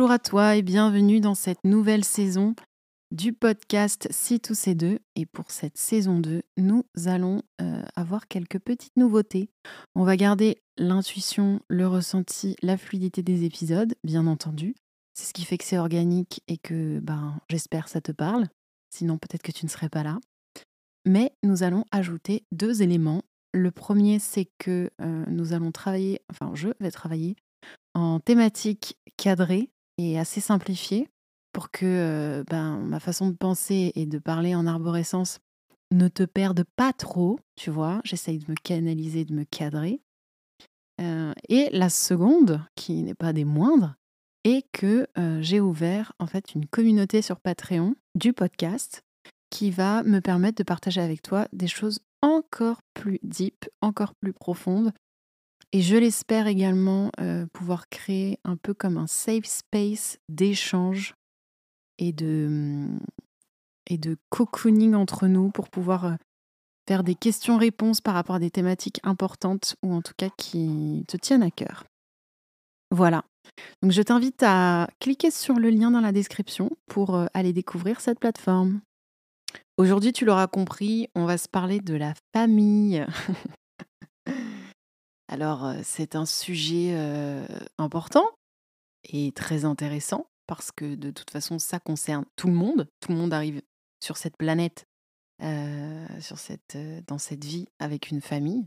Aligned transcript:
Bonjour 0.00 0.12
à 0.12 0.18
toi 0.18 0.56
et 0.56 0.62
bienvenue 0.62 1.20
dans 1.20 1.34
cette 1.34 1.62
nouvelle 1.62 2.04
saison 2.04 2.54
du 3.10 3.34
podcast 3.34 4.08
C2C2. 4.10 4.98
Et 5.14 5.26
pour 5.26 5.50
cette 5.50 5.76
saison 5.76 6.20
2, 6.20 6.40
nous 6.56 6.86
allons 7.04 7.42
euh, 7.60 7.82
avoir 7.96 8.26
quelques 8.26 8.58
petites 8.60 8.96
nouveautés. 8.96 9.50
On 9.94 10.04
va 10.04 10.16
garder 10.16 10.62
l'intuition, 10.78 11.60
le 11.68 11.86
ressenti, 11.86 12.56
la 12.62 12.78
fluidité 12.78 13.22
des 13.22 13.44
épisodes, 13.44 13.94
bien 14.02 14.26
entendu. 14.26 14.74
C'est 15.12 15.26
ce 15.26 15.34
qui 15.34 15.44
fait 15.44 15.58
que 15.58 15.64
c'est 15.64 15.76
organique 15.76 16.40
et 16.48 16.56
que 16.56 16.98
ben, 17.00 17.38
j'espère 17.50 17.88
ça 17.88 18.00
te 18.00 18.12
parle. 18.12 18.46
Sinon, 18.88 19.18
peut-être 19.18 19.42
que 19.42 19.52
tu 19.52 19.66
ne 19.66 19.70
serais 19.70 19.90
pas 19.90 20.02
là. 20.02 20.18
Mais 21.04 21.34
nous 21.42 21.62
allons 21.62 21.84
ajouter 21.92 22.46
deux 22.52 22.80
éléments. 22.80 23.20
Le 23.52 23.70
premier, 23.70 24.18
c'est 24.18 24.48
que 24.56 24.90
euh, 25.02 25.24
nous 25.28 25.52
allons 25.52 25.72
travailler, 25.72 26.22
enfin, 26.30 26.52
je 26.54 26.68
vais 26.80 26.90
travailler 26.90 27.36
en 27.92 28.18
thématique 28.18 28.96
cadrée 29.18 29.68
et 30.00 30.18
assez 30.18 30.40
simplifiée 30.40 31.08
pour 31.52 31.70
que 31.70 32.44
ben, 32.48 32.78
ma 32.78 33.00
façon 33.00 33.28
de 33.28 33.36
penser 33.36 33.92
et 33.94 34.06
de 34.06 34.18
parler 34.18 34.54
en 34.54 34.66
arborescence 34.66 35.38
ne 35.92 36.08
te 36.08 36.22
perde 36.22 36.64
pas 36.76 36.92
trop, 36.92 37.38
tu 37.56 37.70
vois? 37.70 38.00
J'essaye 38.04 38.38
de 38.38 38.50
me 38.50 38.56
canaliser, 38.56 39.24
de 39.24 39.34
me 39.34 39.44
cadrer. 39.44 40.00
Et 41.48 41.68
la 41.72 41.88
seconde, 41.88 42.62
qui 42.76 43.02
n'est 43.02 43.14
pas 43.14 43.32
des 43.32 43.44
moindres, 43.44 43.94
est 44.44 44.64
que 44.72 45.06
j'ai 45.40 45.60
ouvert 45.60 46.12
en 46.18 46.26
fait 46.26 46.54
une 46.54 46.66
communauté 46.66 47.22
sur 47.22 47.40
Patreon 47.40 47.94
du 48.14 48.32
podcast 48.32 49.02
qui 49.50 49.70
va 49.70 50.02
me 50.04 50.20
permettre 50.20 50.58
de 50.58 50.62
partager 50.62 51.00
avec 51.00 51.22
toi 51.22 51.48
des 51.52 51.66
choses 51.66 52.00
encore 52.22 52.82
plus 52.94 53.18
deep, 53.22 53.68
encore 53.80 54.14
plus 54.14 54.32
profondes, 54.32 54.92
et 55.72 55.82
je 55.82 55.96
l'espère 55.96 56.46
également 56.46 57.12
euh, 57.20 57.46
pouvoir 57.52 57.88
créer 57.88 58.38
un 58.44 58.56
peu 58.56 58.74
comme 58.74 58.96
un 58.96 59.06
safe 59.06 59.44
space 59.44 60.18
d'échange 60.28 61.14
et 61.98 62.12
de, 62.12 62.88
et 63.86 63.98
de 63.98 64.16
cocooning 64.30 64.94
entre 64.94 65.28
nous 65.28 65.50
pour 65.50 65.68
pouvoir 65.68 66.06
euh, 66.06 66.14
faire 66.88 67.04
des 67.04 67.14
questions-réponses 67.14 68.00
par 68.00 68.14
rapport 68.14 68.36
à 68.36 68.40
des 68.40 68.50
thématiques 68.50 69.00
importantes 69.04 69.76
ou 69.82 69.94
en 69.94 70.02
tout 70.02 70.14
cas 70.16 70.30
qui 70.36 71.04
te 71.06 71.16
tiennent 71.16 71.44
à 71.44 71.50
cœur. 71.50 71.84
Voilà. 72.90 73.24
Donc 73.82 73.92
je 73.92 74.02
t'invite 74.02 74.42
à 74.42 74.88
cliquer 74.98 75.30
sur 75.30 75.54
le 75.54 75.70
lien 75.70 75.92
dans 75.92 76.00
la 76.00 76.10
description 76.10 76.70
pour 76.88 77.14
euh, 77.14 77.26
aller 77.32 77.52
découvrir 77.52 78.00
cette 78.00 78.18
plateforme. 78.18 78.80
Aujourd'hui, 79.76 80.12
tu 80.12 80.24
l'auras 80.24 80.48
compris, 80.48 81.08
on 81.14 81.26
va 81.26 81.38
se 81.38 81.48
parler 81.48 81.80
de 81.80 81.94
la 81.94 82.14
famille. 82.34 83.06
Alors, 85.32 85.74
c'est 85.84 86.16
un 86.16 86.26
sujet 86.26 86.92
important 87.78 88.28
et 89.04 89.30
très 89.30 89.64
intéressant 89.64 90.26
parce 90.48 90.72
que 90.72 90.96
de 90.96 91.12
toute 91.12 91.30
façon, 91.30 91.60
ça 91.60 91.78
concerne 91.78 92.24
tout 92.34 92.48
le 92.48 92.52
monde. 92.52 92.88
Tout 92.98 93.12
le 93.12 93.18
monde 93.18 93.32
arrive 93.32 93.62
sur 94.02 94.16
cette 94.16 94.36
planète, 94.36 94.88
sur 96.18 96.36
cette, 96.36 96.76
dans 97.06 97.18
cette 97.18 97.44
vie 97.44 97.68
avec 97.78 98.10
une 98.10 98.20
famille. 98.20 98.66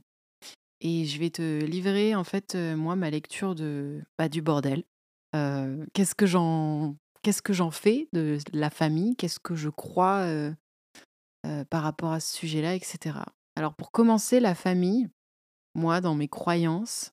Et 0.79 1.03
je 1.03 1.19
vais 1.19 1.31
te 1.31 1.65
livrer 1.65 2.15
en 2.15 2.23
fait 2.23 2.55
moi 2.55 2.95
ma 2.95 3.09
lecture 3.09 3.55
de 3.55 4.01
bah, 4.17 4.29
du 4.29 4.41
bordel. 4.41 4.85
qu'est-ce 5.33 6.15
que 6.15 6.25
j'en 6.25 6.95
qu'est-ce 7.23 7.41
que 7.41 7.51
j'en 7.51 7.71
fais 7.71 8.07
de 8.13 8.37
la 8.53 8.69
famille? 8.69 9.17
Qu'est-ce 9.17 9.41
que 9.41 9.55
je 9.55 9.69
crois 9.69 10.25
par 11.69 11.83
rapport 11.83 12.13
à 12.13 12.21
ce 12.21 12.37
sujet-là, 12.37 12.73
etc. 12.73 13.17
Alors 13.57 13.75
pour 13.75 13.91
commencer, 13.91 14.39
la 14.39 14.55
famille, 14.55 15.09
moi, 15.75 16.01
dans 16.01 16.15
mes 16.15 16.27
croyances, 16.27 17.11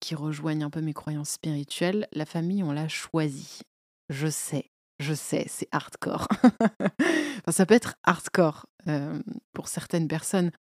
qui 0.00 0.14
rejoignent 0.14 0.64
un 0.64 0.70
peu 0.70 0.80
mes 0.80 0.94
croyances 0.94 1.32
spirituelles, 1.32 2.08
la 2.12 2.24
famille, 2.24 2.62
on 2.62 2.72
l'a 2.72 2.88
choisie. 2.88 3.60
Je 4.08 4.28
sais, 4.28 4.70
je 4.98 5.12
sais, 5.12 5.44
c'est 5.48 5.68
hardcore. 5.72 6.26
ça 7.50 7.66
peut 7.66 7.74
être 7.74 7.96
hardcore 8.04 8.66
pour 9.52 9.68
certaines 9.68 10.08
personnes 10.08 10.52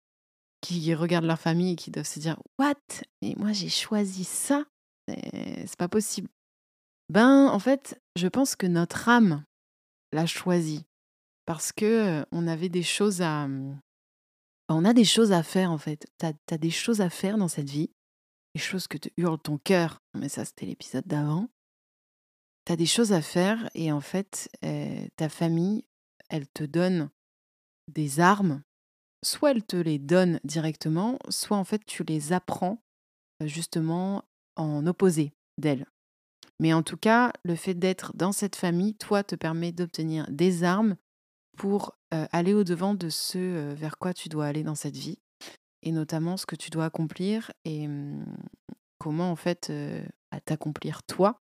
qui 0.61 0.93
regardent 0.93 1.25
leur 1.25 1.39
famille 1.39 1.73
et 1.73 1.75
qui 1.75 1.91
doivent 1.91 2.07
se 2.07 2.19
dire 2.19 2.37
What? 2.59 2.75
Et 3.21 3.35
moi, 3.35 3.51
j'ai 3.51 3.69
choisi 3.69 4.23
ça? 4.23 4.65
C'est 5.07 5.77
pas 5.77 5.89
possible. 5.89 6.29
Ben, 7.09 7.47
en 7.47 7.59
fait, 7.59 7.99
je 8.15 8.27
pense 8.27 8.55
que 8.55 8.67
notre 8.67 9.09
âme 9.09 9.43
l'a 10.13 10.25
choisi 10.25 10.85
parce 11.45 11.71
que 11.71 12.25
on 12.31 12.47
avait 12.47 12.69
des 12.69 12.83
choses 12.83 13.21
à, 13.21 13.47
mmh, 13.47 13.79
on 14.75 14.85
a 14.85 14.93
des 14.93 15.05
choses 15.05 15.31
à 15.31 15.43
faire 15.43 15.71
en 15.71 15.77
fait. 15.77 16.05
Tu 16.19 16.25
as, 16.25 16.57
des 16.57 16.69
choses 16.69 17.01
à 17.01 17.09
faire 17.09 17.37
dans 17.37 17.47
cette 17.47 17.69
vie, 17.69 17.91
des 18.55 18.61
choses 18.61 18.87
que 18.87 18.97
te 18.97 19.09
hurle 19.17 19.39
ton 19.39 19.57
cœur, 19.57 20.01
mais 20.13 20.29
ça 20.29 20.45
c'était 20.45 20.65
l'épisode 20.65 21.05
d'avant. 21.05 21.49
Tu 22.65 22.73
as 22.73 22.75
des 22.75 22.85
choses 22.85 23.13
à 23.13 23.21
faire 23.21 23.69
et 23.73 23.91
en 23.91 24.01
fait, 24.01 24.49
euh, 24.63 25.05
ta 25.15 25.29
famille, 25.29 25.85
elle 26.29 26.47
te 26.47 26.63
donne 26.63 27.09
des 27.87 28.19
armes. 28.19 28.63
Soit 29.23 29.51
elle 29.51 29.63
te 29.63 29.75
les 29.75 29.99
donne 29.99 30.39
directement, 30.43 31.19
soit 31.29 31.57
en 31.57 31.63
fait 31.63 31.83
tu 31.85 32.03
les 32.03 32.33
apprends 32.33 32.83
euh, 33.41 33.47
justement 33.47 34.23
en 34.55 34.85
opposé 34.87 35.33
d'elle. 35.57 35.85
Mais 36.59 36.73
en 36.73 36.83
tout 36.83 36.97
cas, 36.97 37.33
le 37.43 37.55
fait 37.55 37.73
d'être 37.73 38.15
dans 38.15 38.31
cette 38.31 38.55
famille, 38.55 38.95
toi, 38.95 39.23
te 39.23 39.35
permet 39.35 39.71
d'obtenir 39.71 40.27
des 40.29 40.63
armes 40.63 40.95
pour 41.57 41.97
aller 42.11 42.53
au-devant 42.53 42.93
de 42.93 43.09
ce 43.09 43.73
vers 43.73 43.97
quoi 43.97 44.13
tu 44.13 44.29
dois 44.29 44.45
aller 44.45 44.63
dans 44.63 44.75
cette 44.75 44.97
vie, 44.97 45.17
et 45.83 45.91
notamment 45.91 46.37
ce 46.37 46.45
que 46.45 46.55
tu 46.55 46.69
dois 46.69 46.85
accomplir 46.85 47.51
et 47.65 47.87
mmh, 47.87 48.25
comment 48.99 49.31
en 49.31 49.35
fait 49.35 49.71
t'accomplir 50.45 51.03
toi. 51.03 51.39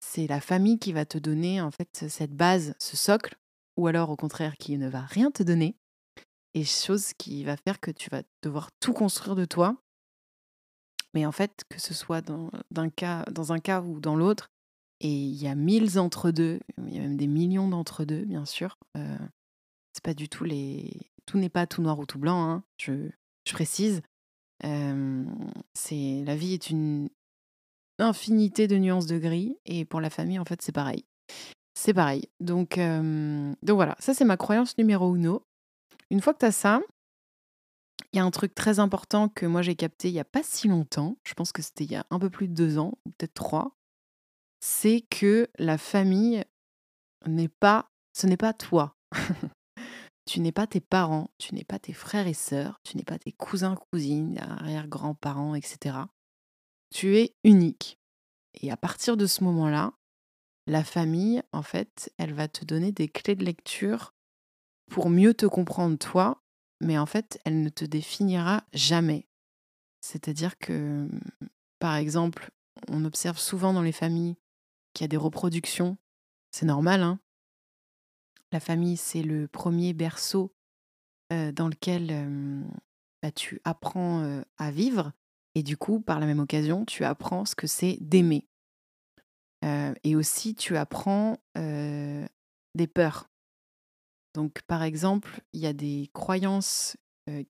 C'est 0.00 0.26
la 0.26 0.40
famille 0.40 0.78
qui 0.78 0.92
va 0.92 1.04
te 1.04 1.18
donner 1.18 1.60
en 1.60 1.70
fait 1.70 2.06
cette 2.08 2.34
base, 2.34 2.74
ce 2.78 2.96
socle, 2.96 3.36
ou 3.76 3.86
alors 3.86 4.10
au 4.10 4.16
contraire 4.16 4.56
qui 4.56 4.76
ne 4.78 4.88
va 4.88 5.00
rien 5.00 5.30
te 5.30 5.42
donner, 5.42 5.76
et 6.54 6.64
chose 6.64 7.12
qui 7.14 7.44
va 7.44 7.56
faire 7.56 7.80
que 7.80 7.90
tu 7.90 8.10
vas 8.10 8.22
devoir 8.42 8.70
tout 8.80 8.92
construire 8.92 9.36
de 9.36 9.44
toi. 9.44 9.76
Mais 11.14 11.24
en 11.26 11.32
fait, 11.32 11.64
que 11.68 11.80
ce 11.80 11.94
soit 11.94 12.20
dans, 12.20 12.50
cas, 12.94 13.24
dans 13.30 13.52
un 13.52 13.58
cas 13.58 13.80
ou 13.80 13.98
dans 13.98 14.14
l'autre, 14.14 14.50
et 15.00 15.10
il 15.10 15.34
y 15.34 15.48
a 15.48 15.54
mille 15.54 15.98
entre-deux, 15.98 16.60
il 16.86 16.94
y 16.94 16.98
a 16.98 17.02
même 17.02 17.16
des 17.16 17.26
millions 17.26 17.68
d'entre-deux, 17.68 18.24
bien 18.24 18.44
sûr. 18.44 18.76
Euh, 18.96 19.18
c'est 19.98 20.04
pas 20.04 20.14
du 20.14 20.28
tout 20.28 20.44
les. 20.44 21.10
Tout 21.26 21.38
n'est 21.38 21.48
pas 21.48 21.66
tout 21.66 21.82
noir 21.82 21.98
ou 21.98 22.06
tout 22.06 22.18
blanc, 22.18 22.48
hein, 22.48 22.64
je, 22.78 23.10
je, 23.44 23.52
précise. 23.52 24.00
c'est 24.62 26.22
la 26.24 26.36
vie 26.36 26.54
est 26.54 26.70
une 26.70 27.10
infinité 27.98 28.68
de 28.68 28.78
nuances 28.78 29.06
de 29.06 29.18
gris, 29.18 29.58
et 29.66 29.84
pour 29.84 30.00
la 30.00 30.08
famille, 30.08 30.38
en 30.38 30.44
fait, 30.44 30.62
c'est 30.62 30.72
pareil. 30.72 31.04
C'est 31.74 31.92
pareil. 31.92 32.28
Donc, 32.40 32.78
donc 32.78 33.74
voilà, 33.74 33.96
ça 33.98 34.14
c'est 34.14 34.24
ma 34.24 34.36
croyance 34.36 34.78
numéro 34.78 35.14
uno. 35.14 35.44
Une 36.10 36.20
fois 36.22 36.32
que 36.32 36.38
tu 36.38 36.46
as 36.46 36.52
ça, 36.52 36.80
il 38.12 38.16
y 38.16 38.20
a 38.20 38.24
un 38.24 38.30
truc 38.30 38.54
très 38.54 38.78
important 38.78 39.28
que 39.28 39.44
moi 39.44 39.60
j'ai 39.60 39.74
capté 39.74 40.08
il 40.08 40.12
n'y 40.12 40.20
a 40.20 40.24
pas 40.24 40.42
si 40.44 40.68
longtemps. 40.68 41.18
Je 41.24 41.34
pense 41.34 41.52
que 41.52 41.60
c'était 41.60 41.84
il 41.84 41.90
y 41.90 41.96
a 41.96 42.06
un 42.10 42.18
peu 42.20 42.30
plus 42.30 42.48
de 42.48 42.54
deux 42.54 42.78
ans, 42.78 42.94
peut-être 43.04 43.34
trois 43.34 43.78
c'est 44.60 45.04
que 45.10 45.48
la 45.58 45.78
famille 45.78 46.44
n'est 47.26 47.48
pas, 47.48 47.90
ce 48.12 48.26
n'est 48.26 48.36
pas 48.36 48.52
toi. 48.52 48.96
tu 50.28 50.40
n'es 50.40 50.52
pas 50.52 50.66
tes 50.66 50.80
parents, 50.80 51.30
tu 51.38 51.54
n'es 51.54 51.64
pas 51.64 51.78
tes 51.78 51.94
frères 51.94 52.26
et 52.26 52.34
sœurs, 52.34 52.82
tu 52.84 52.98
n'es 52.98 53.02
pas 53.02 53.18
tes 53.18 53.32
cousins, 53.32 53.76
cousines, 53.90 54.38
arrière-grands-parents, 54.38 55.54
etc. 55.54 55.96
Tu 56.90 57.16
es 57.16 57.34
unique. 57.44 57.98
Et 58.52 58.70
à 58.70 58.76
partir 58.76 59.16
de 59.16 59.26
ce 59.26 59.42
moment-là, 59.44 59.94
la 60.66 60.84
famille, 60.84 61.42
en 61.52 61.62
fait, 61.62 62.12
elle 62.18 62.34
va 62.34 62.46
te 62.46 62.66
donner 62.66 62.92
des 62.92 63.08
clés 63.08 63.36
de 63.36 63.44
lecture 63.44 64.12
pour 64.90 65.08
mieux 65.08 65.32
te 65.32 65.46
comprendre 65.46 65.96
toi, 65.96 66.42
mais 66.82 66.98
en 66.98 67.06
fait, 67.06 67.40
elle 67.46 67.62
ne 67.62 67.70
te 67.70 67.86
définira 67.86 68.64
jamais. 68.74 69.26
C'est-à-dire 70.02 70.58
que, 70.58 71.08
par 71.78 71.96
exemple, 71.96 72.50
on 72.88 73.06
observe 73.06 73.38
souvent 73.38 73.72
dans 73.72 73.82
les 73.82 73.92
familles 73.92 74.36
qu'il 74.92 75.04
y 75.04 75.06
a 75.06 75.08
des 75.08 75.16
reproductions. 75.16 75.96
C'est 76.50 76.66
normal, 76.66 77.02
hein 77.02 77.18
La 78.52 78.60
famille, 78.60 78.96
c'est 78.96 79.22
le 79.22 79.46
premier 79.46 79.92
berceau 79.92 80.54
dans 81.30 81.68
lequel 81.68 82.64
bah, 83.22 83.30
tu 83.30 83.60
apprends 83.64 84.42
à 84.56 84.70
vivre. 84.70 85.12
Et 85.54 85.62
du 85.62 85.76
coup, 85.76 86.00
par 86.00 86.20
la 86.20 86.26
même 86.26 86.38
occasion, 86.38 86.84
tu 86.84 87.04
apprends 87.04 87.44
ce 87.44 87.54
que 87.54 87.66
c'est 87.66 87.98
d'aimer. 88.00 88.46
et 89.62 90.16
aussi, 90.16 90.54
tu 90.54 90.76
apprends 90.76 91.38
des 91.54 92.86
peurs. 92.86 93.28
Donc, 94.34 94.62
par 94.62 94.82
exemple, 94.82 95.42
il 95.52 95.60
y 95.60 95.66
a 95.66 95.72
des 95.72 96.10
croyances 96.14 96.96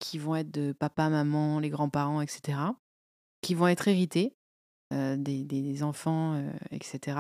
qui 0.01 0.19
vont 0.19 0.35
être 0.35 0.51
de 0.51 0.73
papa, 0.73 1.09
maman, 1.09 1.61
les 1.61 1.71
grands-parents, 1.71 2.21
etc., 2.21 2.59
qui 3.41 3.55
vont 3.55 3.69
être 3.69 3.87
héritées 3.87 4.37
des, 4.91 5.45
des, 5.45 5.83
enfants, 5.85 6.43
etc. 6.73 7.19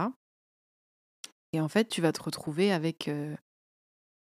Et 1.52 1.60
en 1.60 1.68
fait, 1.68 1.88
tu 1.88 2.00
vas 2.00 2.12
te 2.12 2.22
retrouver 2.22 2.72
avec 2.72 3.08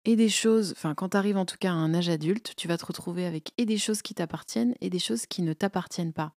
et 0.07 0.15
des 0.15 0.29
choses, 0.29 0.71
enfin 0.71 0.95
quand 0.95 1.09
tu 1.09 1.17
arrives 1.17 1.37
en 1.37 1.45
tout 1.45 1.57
cas 1.59 1.69
à 1.69 1.75
un 1.75 1.93
âge 1.93 2.09
adulte, 2.09 2.53
tu 2.55 2.67
vas 2.67 2.77
te 2.77 2.85
retrouver 2.85 3.25
avec 3.25 3.51
et 3.57 3.65
des 3.65 3.77
choses 3.77 4.01
qui 4.01 4.15
t'appartiennent 4.15 4.73
et 4.81 4.89
des 4.89 4.99
choses 4.99 5.25
qui 5.25 5.41
ne 5.41 5.51
t'appartiennent 5.51 6.13
pas. 6.13 6.33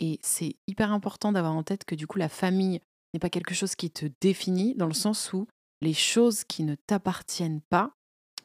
Et 0.00 0.18
c'est 0.20 0.56
hyper 0.66 0.92
important 0.92 1.30
d'avoir 1.30 1.54
en 1.54 1.62
tête 1.62 1.84
que 1.84 1.94
du 1.94 2.08
coup 2.08 2.18
la 2.18 2.28
famille 2.28 2.80
n'est 3.12 3.20
pas 3.20 3.30
quelque 3.30 3.54
chose 3.54 3.76
qui 3.76 3.90
te 3.92 4.06
définit, 4.20 4.74
dans 4.74 4.88
le 4.88 4.94
sens 4.94 5.32
où 5.32 5.46
les 5.80 5.94
choses 5.94 6.42
qui 6.42 6.64
ne 6.64 6.74
t'appartiennent 6.74 7.60
pas, 7.70 7.94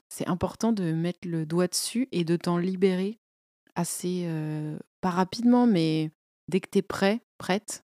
c'est 0.08 0.28
important 0.28 0.72
de 0.72 0.94
mettre 0.94 1.28
le 1.28 1.48
doigt 1.48 1.68
dessus 1.68 2.08
et 2.12 2.24
de 2.24 2.36
t'en 2.36 2.58
libérer 2.58 3.18
assez, 3.74 4.30
pas 5.02 5.10
rapidement, 5.10 5.66
mais 5.66 6.12
dès 6.48 6.60
que 6.60 6.70
tu 6.72 6.80
es 6.80 6.82
prêt, 6.84 7.22
prête, 7.40 7.84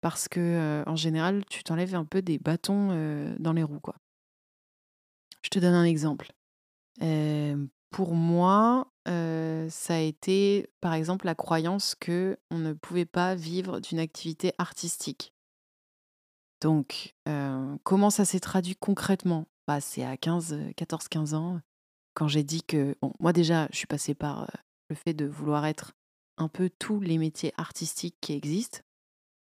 parce 0.00 0.28
que 0.28 0.82
en 0.86 0.96
général, 0.96 1.44
tu 1.50 1.62
t'enlèves 1.62 1.94
un 1.94 2.06
peu 2.06 2.22
des 2.22 2.38
bâtons 2.38 2.88
dans 3.38 3.52
les 3.52 3.62
roues, 3.62 3.80
quoi. 3.80 3.96
Je 5.42 5.50
te 5.50 5.58
donne 5.58 5.74
un 5.74 5.84
exemple. 5.84 6.32
pour 7.92 8.14
moi, 8.14 8.90
ça 9.06 9.94
a 9.94 10.00
été, 10.00 10.68
par 10.80 10.94
exemple, 10.94 11.26
la 11.26 11.36
croyance 11.36 11.94
que 11.94 12.38
on 12.50 12.58
ne 12.58 12.72
pouvait 12.72 13.04
pas 13.04 13.36
vivre 13.36 13.78
d'une 13.78 14.00
activité 14.00 14.52
artistique. 14.58 15.32
Donc, 16.60 17.14
comment 17.84 18.10
ça 18.10 18.24
s'est 18.24 18.40
traduit 18.40 18.76
concrètement? 18.76 19.46
Bah, 19.68 19.80
C'est 19.80 20.04
à 20.04 20.16
15, 20.16 20.54
14-15 20.76 21.34
ans, 21.34 21.60
quand 22.14 22.26
j'ai 22.28 22.42
dit 22.42 22.62
que, 22.62 22.96
bon, 23.00 23.12
moi 23.20 23.32
déjà, 23.32 23.68
je 23.70 23.76
suis 23.76 23.86
passée 23.86 24.14
par 24.14 24.50
le 24.88 24.96
fait 24.96 25.14
de 25.14 25.26
vouloir 25.26 25.66
être 25.66 25.92
un 26.38 26.48
peu 26.48 26.70
tous 26.78 27.00
les 27.00 27.18
métiers 27.18 27.52
artistiques 27.56 28.16
qui 28.20 28.32
existent. 28.32 28.80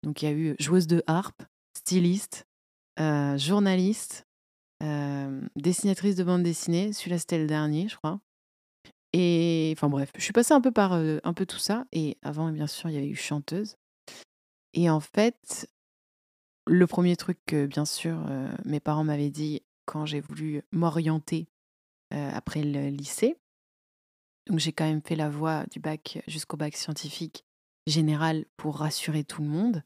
Donc, 0.03 0.21
il 0.21 0.25
y 0.25 0.27
a 0.27 0.33
eu 0.33 0.55
joueuse 0.59 0.87
de 0.87 1.03
harpe, 1.07 1.43
styliste, 1.77 2.45
journaliste, 2.97 4.27
dessinatrice 5.55 6.15
de 6.15 6.23
bande 6.23 6.43
dessinée. 6.43 6.93
Celui-là, 6.93 7.17
c'était 7.17 7.37
le 7.37 7.47
dernier, 7.47 7.87
je 7.87 7.97
crois. 7.97 8.19
Et 9.13 9.73
enfin 9.77 9.89
bref, 9.89 10.11
je 10.17 10.23
suis 10.23 10.33
passée 10.33 10.53
un 10.53 10.61
peu 10.61 10.71
par 10.71 10.93
un 10.93 11.33
peu 11.33 11.45
tout 11.45 11.59
ça. 11.59 11.85
Et 11.91 12.17
avant, 12.21 12.51
bien 12.51 12.67
sûr, 12.67 12.89
il 12.89 12.93
y 12.93 12.97
avait 12.97 13.07
eu 13.07 13.15
chanteuse. 13.15 13.77
Et 14.73 14.89
en 14.89 14.99
fait, 14.99 15.69
le 16.65 16.87
premier 16.87 17.15
truc 17.15 17.39
que, 17.45 17.65
bien 17.65 17.85
sûr, 17.85 18.25
mes 18.65 18.79
parents 18.79 19.03
m'avaient 19.03 19.29
dit 19.29 19.61
quand 19.85 20.05
j'ai 20.05 20.19
voulu 20.21 20.63
m'orienter 20.71 21.47
après 22.11 22.63
le 22.63 22.89
lycée, 22.89 23.37
donc 24.47 24.59
j'ai 24.59 24.73
quand 24.73 24.85
même 24.85 25.01
fait 25.01 25.15
la 25.15 25.29
voie 25.29 25.65
du 25.71 25.79
bac 25.79 26.21
jusqu'au 26.27 26.57
bac 26.57 26.75
scientifique 26.75 27.45
général 27.85 28.45
pour 28.57 28.77
rassurer 28.77 29.23
tout 29.23 29.41
le 29.41 29.47
monde. 29.47 29.83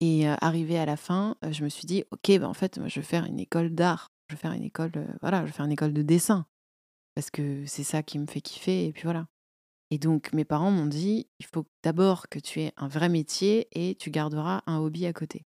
Et 0.00 0.26
arrivé 0.26 0.78
à 0.78 0.86
la 0.86 0.96
fin, 0.96 1.36
je 1.50 1.64
me 1.64 1.68
suis 1.68 1.86
dit, 1.86 2.04
ok, 2.10 2.38
bah, 2.38 2.48
en 2.48 2.54
fait, 2.54 2.80
je 2.86 3.00
vais 3.00 3.06
faire 3.06 3.24
une 3.24 3.40
école 3.40 3.70
d'art, 3.70 4.10
je 4.28 4.34
vais 4.34 4.40
faire 4.40 4.52
une 4.52 4.62
école, 4.62 4.92
voilà, 5.20 5.46
je 5.46 5.62
une 5.62 5.72
école 5.72 5.92
de 5.92 6.02
dessin, 6.02 6.46
parce 7.14 7.30
que 7.30 7.64
c'est 7.66 7.84
ça 7.84 8.02
qui 8.02 8.18
me 8.18 8.26
fait 8.26 8.40
kiffer, 8.40 8.86
et 8.86 8.92
puis 8.92 9.04
voilà. 9.04 9.28
Et 9.90 9.98
donc 9.98 10.32
mes 10.32 10.44
parents 10.44 10.70
m'ont 10.70 10.86
dit, 10.86 11.28
il 11.38 11.46
faut 11.46 11.66
d'abord 11.82 12.28
que 12.28 12.38
tu 12.38 12.60
aies 12.60 12.72
un 12.76 12.88
vrai 12.88 13.08
métier 13.08 13.68
et 13.72 13.94
tu 13.94 14.10
garderas 14.10 14.62
un 14.66 14.78
hobby 14.78 15.06
à 15.06 15.12
côté. 15.12 15.44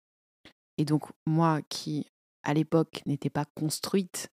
Et 0.77 0.83
donc 0.83 1.03
moi 1.25 1.61
qui, 1.69 2.11
à 2.43 2.53
l'époque, 2.53 3.01
n'étais 3.05 3.29
pas 3.29 3.45
construite 3.45 4.29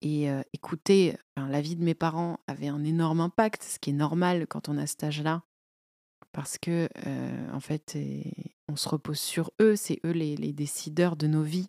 et 0.00 0.28
écouter 0.52 1.16
la 1.36 1.60
vie 1.60 1.76
de 1.76 1.84
mes 1.84 1.94
parents 1.94 2.40
avait 2.48 2.68
un 2.68 2.82
énorme 2.82 3.20
impact, 3.20 3.62
ce 3.62 3.78
qui 3.78 3.90
est 3.90 3.94
normal 3.94 4.46
quand 4.48 4.68
on 4.68 4.78
a 4.78 4.86
cet 4.86 5.04
âge-là, 5.04 5.44
parce 6.32 6.58
que 6.58 6.88
en 7.52 7.60
fait, 7.60 7.96
on 8.68 8.76
se 8.76 8.88
repose 8.88 9.20
sur 9.20 9.52
eux, 9.60 9.76
c'est 9.76 10.00
eux 10.04 10.12
les, 10.12 10.52
décideurs 10.52 11.16
de 11.16 11.26
nos 11.26 11.42
vies 11.42 11.68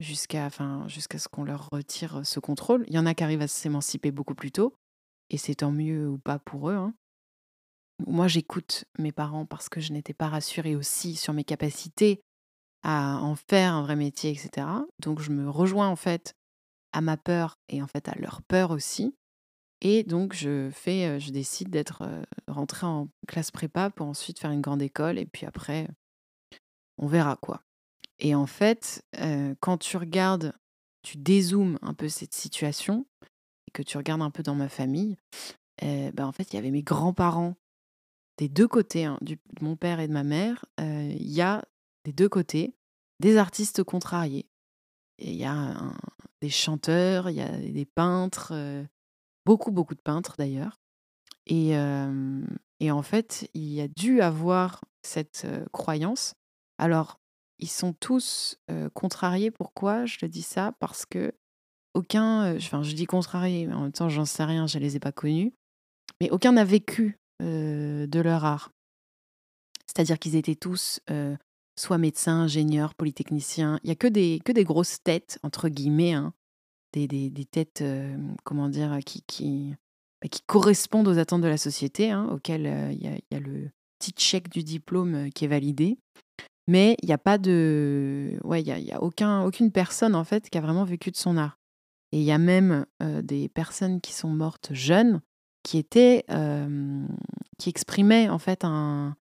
jusqu'à 0.00 0.46
enfin, 0.46 0.86
jusqu'à 0.88 1.18
ce 1.18 1.28
qu'on 1.28 1.44
leur 1.44 1.70
retire 1.70 2.20
ce 2.24 2.40
contrôle. 2.40 2.84
Il 2.88 2.94
y 2.94 2.98
en 2.98 3.06
a 3.06 3.14
qui 3.14 3.24
arrivent 3.24 3.42
à 3.42 3.48
s'émanciper 3.48 4.10
beaucoup 4.10 4.34
plus 4.34 4.52
tôt, 4.52 4.74
et 5.30 5.38
c'est 5.38 5.56
tant 5.56 5.72
mieux 5.72 6.08
ou 6.08 6.18
pas 6.18 6.38
pour 6.38 6.70
eux. 6.70 6.74
Hein. 6.74 6.94
Moi, 8.06 8.28
j'écoute 8.28 8.84
mes 8.98 9.12
parents 9.12 9.46
parce 9.46 9.68
que 9.68 9.80
je 9.80 9.92
n'étais 9.92 10.12
pas 10.12 10.28
rassurée 10.28 10.76
aussi 10.76 11.16
sur 11.16 11.32
mes 11.32 11.44
capacités 11.44 12.20
à 12.82 13.18
en 13.20 13.34
faire 13.34 13.72
un 13.72 13.82
vrai 13.82 13.96
métier, 13.96 14.30
etc. 14.30 14.66
Donc 15.00 15.20
je 15.20 15.30
me 15.30 15.48
rejoins 15.48 15.88
en 15.88 15.96
fait 15.96 16.34
à 16.92 17.00
ma 17.00 17.16
peur 17.16 17.58
et 17.68 17.82
en 17.82 17.86
fait 17.86 18.08
à 18.08 18.14
leur 18.16 18.42
peur 18.42 18.70
aussi. 18.70 19.14
Et 19.80 20.04
donc 20.04 20.34
je 20.34 20.70
fais, 20.72 21.18
je 21.18 21.30
décide 21.32 21.70
d'être 21.70 22.04
rentrée 22.46 22.86
en 22.86 23.08
classe 23.26 23.50
prépa 23.50 23.90
pour 23.90 24.06
ensuite 24.06 24.38
faire 24.38 24.52
une 24.52 24.60
grande 24.60 24.82
école 24.82 25.18
et 25.18 25.26
puis 25.26 25.46
après 25.46 25.88
on 26.98 27.06
verra 27.06 27.36
quoi. 27.36 27.62
Et 28.18 28.34
en 28.34 28.46
fait, 28.46 29.04
quand 29.60 29.78
tu 29.78 29.96
regardes, 29.96 30.54
tu 31.02 31.16
dézoomes 31.16 31.78
un 31.82 31.94
peu 31.94 32.08
cette 32.08 32.34
situation 32.34 33.06
et 33.68 33.70
que 33.72 33.82
tu 33.82 33.96
regardes 33.96 34.22
un 34.22 34.30
peu 34.30 34.42
dans 34.42 34.54
ma 34.54 34.68
famille, 34.68 35.16
ben 35.80 36.24
en 36.24 36.32
fait 36.32 36.52
il 36.52 36.56
y 36.56 36.58
avait 36.58 36.70
mes 36.70 36.82
grands-parents 36.82 37.56
des 38.38 38.48
deux 38.48 38.68
côtés, 38.68 39.04
hein, 39.04 39.18
de 39.22 39.36
mon 39.60 39.76
père 39.76 40.00
et 40.00 40.08
de 40.08 40.12
ma 40.12 40.24
mère, 40.24 40.64
il 40.78 41.30
y 41.30 41.40
a 41.40 41.64
des 42.04 42.12
deux 42.12 42.28
côtés 42.28 42.74
des 43.20 43.36
artistes 43.36 43.82
contrariés. 43.82 44.46
Il 45.18 45.34
y 45.34 45.44
a 45.44 45.74
des 46.42 46.50
chanteurs, 46.50 47.30
il 47.30 47.36
y 47.36 47.40
a 47.40 47.50
des 47.50 47.86
peintres, 47.86 48.52
beaucoup, 49.44 49.70
beaucoup 49.70 49.94
de 49.94 50.00
peintres 50.00 50.34
d'ailleurs. 50.36 50.78
Et, 51.46 51.70
et, 52.80 52.90
en 52.90 53.02
fait, 53.02 53.48
il 53.54 53.72
y 53.72 53.80
a 53.80 53.88
dû 53.88 54.20
avoir 54.20 54.84
cette 55.02 55.46
croyance. 55.72 56.34
Alors, 56.78 57.20
ils 57.58 57.70
sont 57.70 57.92
tous 57.92 58.58
contrariés. 58.94 59.50
Pourquoi 59.50 60.06
je 60.06 60.18
te 60.18 60.26
dis 60.26 60.42
ça? 60.42 60.72
Parce 60.80 61.06
que 61.06 61.32
aucun, 61.94 62.56
enfin, 62.56 62.82
je 62.82 62.94
dis 62.94 63.06
contrariés, 63.06 63.66
mais 63.66 63.74
en 63.74 63.82
même 63.82 63.92
temps, 63.92 64.08
j'en 64.08 64.24
sais 64.24 64.44
rien, 64.44 64.66
je 64.66 64.78
ne 64.78 64.82
les 64.82 64.96
ai 64.96 65.00
pas 65.00 65.12
connus. 65.12 65.54
Mais 66.20 66.30
aucun 66.30 66.52
n'a 66.52 66.64
vécu 66.64 67.18
de 67.40 68.20
leur 68.20 68.44
art. 68.44 68.70
C'est-à-dire 69.86 70.18
qu'ils 70.18 70.36
étaient 70.36 70.54
tous 70.54 71.00
soit 71.78 71.98
médecin, 71.98 72.42
ingénieur, 72.42 72.94
polytechnicien. 72.94 73.78
Il 73.84 73.88
y 73.88 73.92
a 73.92 73.96
que 73.96 74.06
des, 74.06 74.40
que 74.44 74.52
des 74.52 74.64
grosses 74.64 75.02
têtes, 75.02 75.38
entre 75.42 75.68
guillemets, 75.68 76.14
hein. 76.14 76.32
des, 76.92 77.06
des, 77.06 77.30
des, 77.30 77.44
têtes, 77.44 77.84
comment 78.44 78.68
dire, 78.68 78.98
qui, 79.04 79.22
qui, 79.22 79.74
bah, 80.22 80.28
qui, 80.28 80.40
correspondent 80.42 81.08
aux 81.08 81.18
attentes 81.18 81.42
de 81.42 81.48
la 81.48 81.58
société, 81.58 82.10
hein, 82.10 82.28
auxquelles 82.30 82.92
il 82.92 83.02
y, 83.02 83.08
a, 83.08 83.16
y, 83.30 83.34
a, 83.34 83.40
le 83.40 83.70
petit 83.98 84.14
chèque 84.16 84.48
du 84.48 84.64
diplôme 84.64 85.30
qui 85.32 85.44
est 85.44 85.48
validé. 85.48 85.98
Mais 86.68 86.96
il 87.02 87.06
n'y 87.06 87.12
a 87.12 87.18
pas 87.18 87.38
de. 87.38 88.38
Ouais, 88.42 88.60
il 88.60 88.66
y 88.66 88.92
a 88.92 89.02
aucun, 89.02 89.42
aucune 89.42 89.70
personne, 89.70 90.14
en 90.14 90.24
fait, 90.24 90.50
qui 90.50 90.58
a 90.58 90.60
vraiment 90.60 90.84
vécu 90.84 91.10
de 91.10 91.16
son 91.16 91.36
art. 91.36 91.58
Et 92.12 92.18
il 92.18 92.24
y 92.24 92.32
a 92.32 92.38
même 92.38 92.86
des 93.00 93.48
personnes 93.48 94.00
qui 94.00 94.12
sont 94.12 94.30
mortes 94.30 94.70
jeunes, 94.72 95.20
qui 95.62 95.78
étaient. 95.78 96.24
qui 97.58 97.68
exprimaient, 97.68 98.28
en 98.28 98.38
fait, 98.38 98.64
un, 98.64 99.16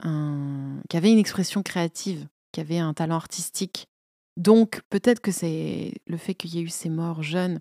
avait 0.00 1.12
une 1.12 1.18
expression 1.18 1.62
créative, 1.62 2.28
qui 2.52 2.60
avait 2.60 2.78
un 2.78 2.94
talent 2.94 3.16
artistique. 3.16 3.88
Donc 4.36 4.82
peut-être 4.90 5.20
que 5.20 5.32
c'est 5.32 5.94
le 6.06 6.16
fait 6.16 6.34
qu'il 6.34 6.54
y 6.54 6.58
ait 6.58 6.62
eu 6.62 6.68
ces 6.68 6.88
morts 6.88 7.22
jeunes 7.22 7.60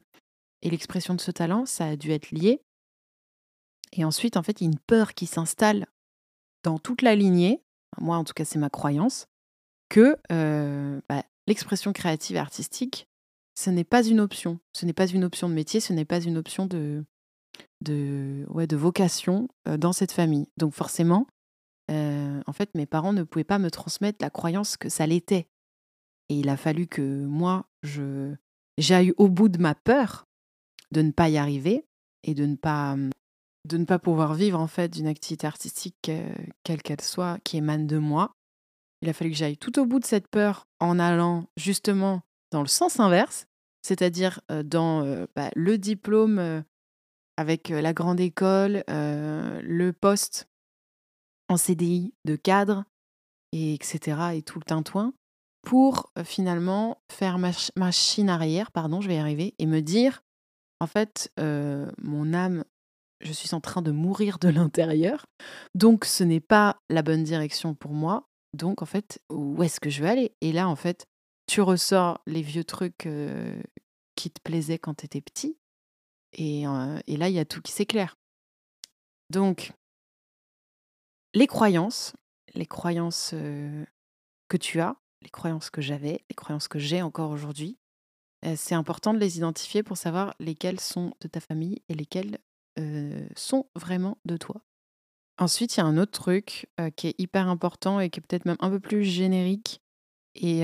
et 0.61 0.69
l'expression 0.69 1.13
de 1.13 1.21
ce 1.21 1.31
talent, 1.31 1.65
ça 1.65 1.85
a 1.85 1.95
dû 1.95 2.11
être 2.11 2.31
lié. 2.31 2.61
Et 3.91 4.05
ensuite, 4.05 4.37
en 4.37 4.43
fait, 4.43 4.59
il 4.59 4.63
y 4.63 4.67
a 4.67 4.71
une 4.71 4.79
peur 4.79 5.13
qui 5.13 5.27
s'installe 5.27 5.85
dans 6.63 6.79
toute 6.79 7.01
la 7.01 7.15
lignée, 7.15 7.62
moi 7.99 8.17
en 8.17 8.23
tout 8.23 8.33
cas 8.33 8.45
c'est 8.45 8.59
ma 8.59 8.69
croyance, 8.69 9.27
que 9.89 10.17
bah, 11.09 11.23
l'expression 11.47 11.93
créative 11.93 12.35
et 12.35 12.39
artistique, 12.39 13.07
ce 13.55 13.69
n'est 13.69 13.83
pas 13.83 14.03
une 14.03 14.19
option. 14.19 14.59
Ce 14.73 14.85
n'est 14.85 14.93
pas 14.93 15.07
une 15.07 15.23
option 15.23 15.49
de 15.49 15.53
métier, 15.53 15.79
ce 15.79 15.93
n'est 15.93 16.05
pas 16.05 16.19
une 16.19 16.37
option 16.37 16.65
de, 16.65 17.05
de, 17.81 18.45
ouais, 18.49 18.65
de 18.65 18.75
vocation 18.75 19.47
dans 19.65 19.93
cette 19.93 20.11
famille. 20.11 20.47
Donc 20.57 20.73
forcément, 20.73 21.27
en 21.89 22.53
fait, 22.53 22.73
mes 22.73 22.85
parents 22.85 23.13
ne 23.13 23.23
pouvaient 23.23 23.43
pas 23.43 23.59
me 23.59 23.69
transmettre 23.69 24.17
la 24.21 24.29
croyance 24.29 24.77
que 24.77 24.89
ça 24.89 25.05
l'était. 25.05 25.47
Et 26.29 26.39
il 26.39 26.49
a 26.49 26.57
fallu 26.57 26.87
que 26.87 27.25
moi, 27.25 27.67
je 27.83 28.33
j'aille 28.77 29.13
au 29.17 29.29
bout 29.29 29.49
de 29.49 29.59
ma 29.59 29.75
peur 29.75 30.25
de 30.91 31.01
ne 31.01 31.11
pas 31.11 31.29
y 31.29 31.37
arriver 31.37 31.85
et 32.23 32.33
de 32.33 32.45
ne 32.45 32.55
pas 32.55 32.95
mmh, 32.95 33.11
de 33.65 33.77
ne 33.77 33.85
pas 33.85 33.99
pouvoir 33.99 34.33
vivre 34.33 34.59
en 34.59 34.67
fait 34.67 34.89
d'une 34.89 35.07
activité 35.07 35.47
artistique 35.47 36.11
quelle 36.63 36.81
qu'elle 36.81 37.01
soit 37.01 37.39
qui 37.43 37.57
émane 37.57 37.87
de 37.87 37.97
moi. 37.97 38.33
Il 39.01 39.09
a 39.09 39.13
fallu 39.13 39.31
que 39.31 39.37
j'aille 39.37 39.57
tout 39.57 39.79
au 39.79 39.85
bout 39.85 39.99
de 39.99 40.05
cette 40.05 40.27
peur 40.27 40.67
en 40.79 40.99
allant 40.99 41.45
justement 41.57 42.21
dans 42.51 42.61
le 42.61 42.67
sens 42.67 42.99
inverse, 42.99 43.47
c'est-à-dire 43.81 44.41
dans 44.63 45.25
bah, 45.35 45.49
le 45.55 45.77
diplôme 45.77 46.63
avec 47.37 47.69
la 47.69 47.93
grande 47.93 48.19
école, 48.19 48.83
le 48.87 49.91
poste 49.91 50.47
en 51.49 51.57
CDI 51.57 52.13
de 52.25 52.35
cadre, 52.35 52.85
et 53.51 53.73
etc. 53.73 54.35
et 54.35 54.41
tout 54.41 54.59
le 54.59 54.65
tintouin, 54.65 55.13
pour 55.61 56.11
finalement 56.23 57.01
faire 57.11 57.37
machine 57.39 58.29
arrière, 58.29 58.71
pardon, 58.71 59.01
je 59.01 59.07
vais 59.07 59.15
y 59.15 59.19
arriver, 59.19 59.53
et 59.59 59.65
me 59.65 59.81
dire, 59.81 60.23
en 60.79 60.87
fait, 60.87 61.31
mon 61.37 62.33
âme, 62.33 62.63
je 63.23 63.31
suis 63.31 63.53
en 63.55 63.61
train 63.61 63.81
de 63.81 63.91
mourir 63.91 64.37
de 64.39 64.49
l'intérieur, 64.49 65.25
donc 65.75 66.05
ce 66.05 66.23
n'est 66.23 66.39
pas 66.39 66.77
la 66.89 67.01
bonne 67.01 67.23
direction 67.23 67.73
pour 67.73 67.93
moi, 67.93 68.29
donc 68.53 68.81
en 68.81 68.85
fait, 68.85 69.19
où 69.29 69.63
est-ce 69.63 69.79
que 69.79 69.89
je 69.89 70.01
vais 70.03 70.09
aller? 70.09 70.35
Et 70.41 70.51
là, 70.51 70.67
en 70.69 70.75
fait, 70.75 71.07
tu 71.47 71.61
ressors 71.61 72.21
les 72.27 72.41
vieux 72.41 72.63
trucs 72.63 73.07
qui 74.15 74.31
te 74.31 74.39
plaisaient 74.43 74.79
quand 74.79 74.95
tu 74.95 75.05
étais 75.05 75.21
petit, 75.21 75.57
et, 76.33 76.63
et 77.07 77.17
là, 77.17 77.29
il 77.29 77.35
y 77.35 77.39
a 77.39 77.45
tout 77.45 77.61
qui 77.61 77.71
s'éclaire. 77.71 78.15
Donc, 79.29 79.73
les 81.33 81.47
croyances, 81.47 82.13
les 82.53 82.65
croyances 82.65 83.31
que 83.31 84.57
tu 84.57 84.79
as, 84.79 84.95
les 85.21 85.29
croyances 85.29 85.69
que 85.69 85.81
j'avais, 85.81 86.23
les 86.29 86.35
croyances 86.35 86.67
que 86.67 86.79
j'ai 86.79 87.01
encore 87.01 87.31
aujourd'hui. 87.31 87.77
c'est 88.55 88.75
important 88.75 89.13
de 89.13 89.19
les 89.19 89.37
identifier 89.37 89.83
pour 89.83 89.97
savoir 89.97 90.35
lesquelles 90.39 90.79
sont 90.79 91.13
de 91.21 91.27
ta 91.27 91.39
famille 91.39 91.81
et 91.89 91.93
lesquelles 91.93 92.37
sont 93.35 93.67
vraiment 93.75 94.17
de 94.25 94.37
toi. 94.37 94.61
Ensuite, 95.39 95.75
il 95.75 95.79
y 95.79 95.83
a 95.83 95.85
un 95.85 95.97
autre 95.97 96.11
truc 96.11 96.67
qui 96.95 97.07
est 97.07 97.15
hyper 97.17 97.47
important 97.47 97.99
et 97.99 98.09
qui 98.09 98.19
est 98.19 98.23
peut-être 98.23 98.45
même 98.45 98.57
un 98.59 98.69
peu 98.69 98.79
plus 98.79 99.03
générique 99.03 99.81
et, 100.35 100.61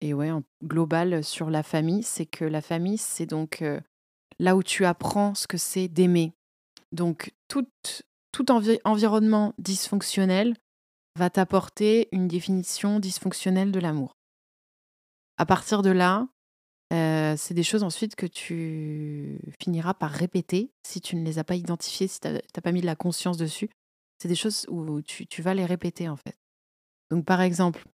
et 0.00 0.14
ouais, 0.14 0.30
global 0.62 1.24
sur 1.24 1.50
la 1.50 1.62
famille, 1.62 2.02
c'est 2.02 2.26
que 2.26 2.44
la 2.44 2.60
famille, 2.60 2.98
c'est 2.98 3.26
donc 3.26 3.64
là 4.38 4.56
où 4.56 4.62
tu 4.62 4.84
apprends 4.84 5.34
ce 5.34 5.46
que 5.46 5.58
c'est 5.58 5.88
d'aimer. 5.88 6.34
Donc, 6.92 7.34
tout, 7.48 7.66
tout 8.32 8.52
environnement 8.52 9.54
dysfonctionnel 9.58 10.54
va 11.16 11.30
t'apporter 11.30 12.08
une 12.12 12.28
définition 12.28 13.00
dysfonctionnelle 13.00 13.72
de 13.72 13.80
l'amour. 13.80 14.18
À 15.38 15.46
partir 15.46 15.80
de 15.82 15.90
là, 15.90 16.28
c'est 16.90 17.54
des 17.54 17.62
choses 17.62 17.82
ensuite 17.82 18.16
que 18.16 18.26
tu 18.26 19.38
finiras 19.60 19.94
par 19.94 20.10
répéter 20.10 20.70
si 20.86 21.00
tu 21.00 21.16
ne 21.16 21.24
les 21.24 21.38
as 21.38 21.44
pas 21.44 21.56
identifiées, 21.56 22.08
si 22.08 22.20
tu 22.20 22.28
n'as 22.28 22.62
pas 22.62 22.72
mis 22.72 22.80
de 22.80 22.86
la 22.86 22.96
conscience 22.96 23.36
dessus. 23.36 23.70
C'est 24.18 24.28
des 24.28 24.34
choses 24.34 24.66
où 24.68 25.02
tu, 25.02 25.42
vas 25.42 25.54
les 25.54 25.66
répéter 25.66 26.08
en 26.08 26.16
fait. 26.16 26.36
Donc 27.10 27.24
par 27.24 27.40
exemple, 27.40 27.84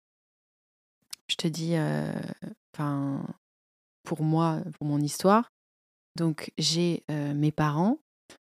je 1.28 1.36
te 1.36 1.48
dis, 1.48 1.74
enfin, 2.74 3.26
pour 4.04 4.22
moi, 4.22 4.60
pour 4.78 4.86
mon 4.86 5.00
histoire, 5.00 5.50
donc 6.16 6.52
j'ai 6.58 7.04
mes 7.08 7.52
parents 7.52 7.98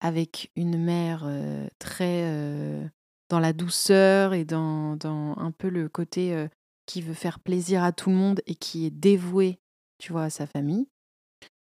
avec 0.02 0.52
une 0.56 0.78
mère 0.78 1.30
très 1.78 2.90
dans 3.30 3.40
la 3.40 3.54
douceur 3.54 4.34
et 4.34 4.46
dans, 4.46 4.96
dans, 4.96 5.38
un 5.38 5.52
peu 5.52 5.70
le 5.70 5.88
côté 5.90 6.48
qui 6.86 7.02
veut 7.02 7.14
faire 7.14 7.40
plaisir 7.40 7.84
à 7.84 7.92
tout 7.92 8.10
le 8.10 8.16
monde 8.16 8.42
et 8.48 8.56
qui 8.56 8.86
est 8.86 8.90
dévouée, 8.90 9.60
tu 10.00 10.12
vois, 10.12 10.24
à 10.24 10.30
sa 10.30 10.48
famille. 10.48 10.88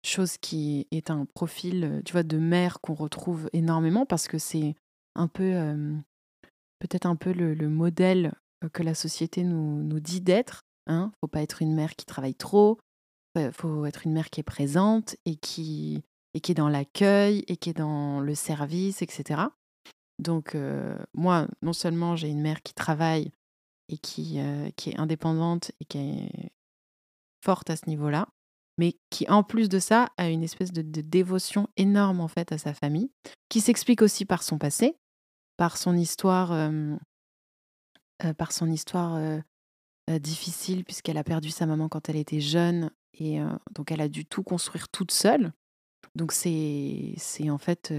Chose 0.04 0.38
qui 0.38 0.88
est 0.92 1.10
un 1.10 1.26
profil, 1.26 2.02
tu 2.06 2.12
vois, 2.12 2.24
de 2.24 2.38
mère 2.38 2.82
qu'on 2.82 2.94
retrouve 2.94 3.50
énormément 3.54 4.06
parce 4.06 4.28
que 4.28 4.38
c'est 4.38 4.76
un 5.16 5.28
peu, 5.28 5.76
peut-être 6.80 7.06
un 7.06 7.16
peu 7.16 7.32
le, 7.32 7.70
modèle 7.70 8.34
que 8.74 8.84
la 8.84 8.94
société 8.94 9.44
nous, 9.44 9.82
nous 9.84 10.00
dit 10.00 10.22
d'être. 10.22 10.62
Hein 10.88 11.12
faut 11.22 11.28
pas 11.28 11.42
être 11.42 11.64
une 11.64 11.74
mère 11.74 11.96
qui 11.96 12.06
travaille 12.06 12.36
trop, 12.36 12.78
faut 13.54 13.86
être 13.86 14.06
une 14.06 14.14
mère 14.14 14.30
qui 14.30 14.42
est 14.42 14.44
présente 14.44 15.16
et 15.26 15.36
qui, 15.38 16.04
et 16.36 16.42
qui 16.42 16.52
est 16.52 16.56
dans 16.56 16.70
l'accueil 16.70 17.44
et 17.48 17.58
qui 17.58 17.72
est 17.72 17.78
dans 17.78 18.20
le 18.20 18.36
service, 18.36 19.02
etc. 19.02 19.42
Donc 20.20 20.56
moi, 21.16 21.48
non 21.64 21.74
seulement 21.74 22.16
j'ai 22.16 22.30
une 22.30 22.42
mère 22.42 22.62
qui 22.62 22.76
travaille 22.76 23.32
et 23.90 23.98
qui, 23.98 24.40
qui 24.76 24.92
est 24.92 25.00
indépendante 25.00 25.72
et 25.80 25.86
qui 25.86 25.98
est 25.98 26.52
forte 27.46 27.70
à 27.70 27.76
ce 27.76 27.88
niveau-là, 27.88 28.28
mais 28.78 28.96
qui 29.10 29.30
en 29.30 29.44
plus 29.44 29.70
de 29.70 29.80
ça 29.80 30.10
a 30.18 30.30
une 30.30 30.44
espèce 30.44 30.72
de, 30.74 30.82
dévotion 30.82 31.70
énorme 31.78 32.20
en 32.20 32.28
fait 32.28 32.52
à 32.52 32.58
sa 32.58 32.74
famille, 32.74 33.12
qui 33.50 33.62
s'explique 33.62 34.02
aussi 34.02 34.26
par 34.26 34.44
son 34.44 34.58
passé, 34.58 34.98
par 35.58 35.78
son 35.78 35.96
histoire, 35.96 36.72
par 38.38 38.52
son 38.52 38.70
histoire 38.70 39.42
difficile 40.20 40.84
puisqu'elle 40.84 41.18
a 41.18 41.24
perdu 41.24 41.50
sa 41.52 41.66
maman 41.66 41.88
quand 41.88 42.10
elle 42.10 42.18
était 42.18 42.42
jeune 42.42 42.92
et 43.14 43.40
donc 43.72 43.92
elle 43.92 44.02
a 44.02 44.10
dû 44.10 44.26
tout 44.26 44.44
construire 44.44 44.90
toute 44.90 45.12
seule. 45.12 45.54
Donc 46.16 46.32
c'est 46.32 47.14
c'est 47.18 47.50
en 47.50 47.58
fait 47.58 47.94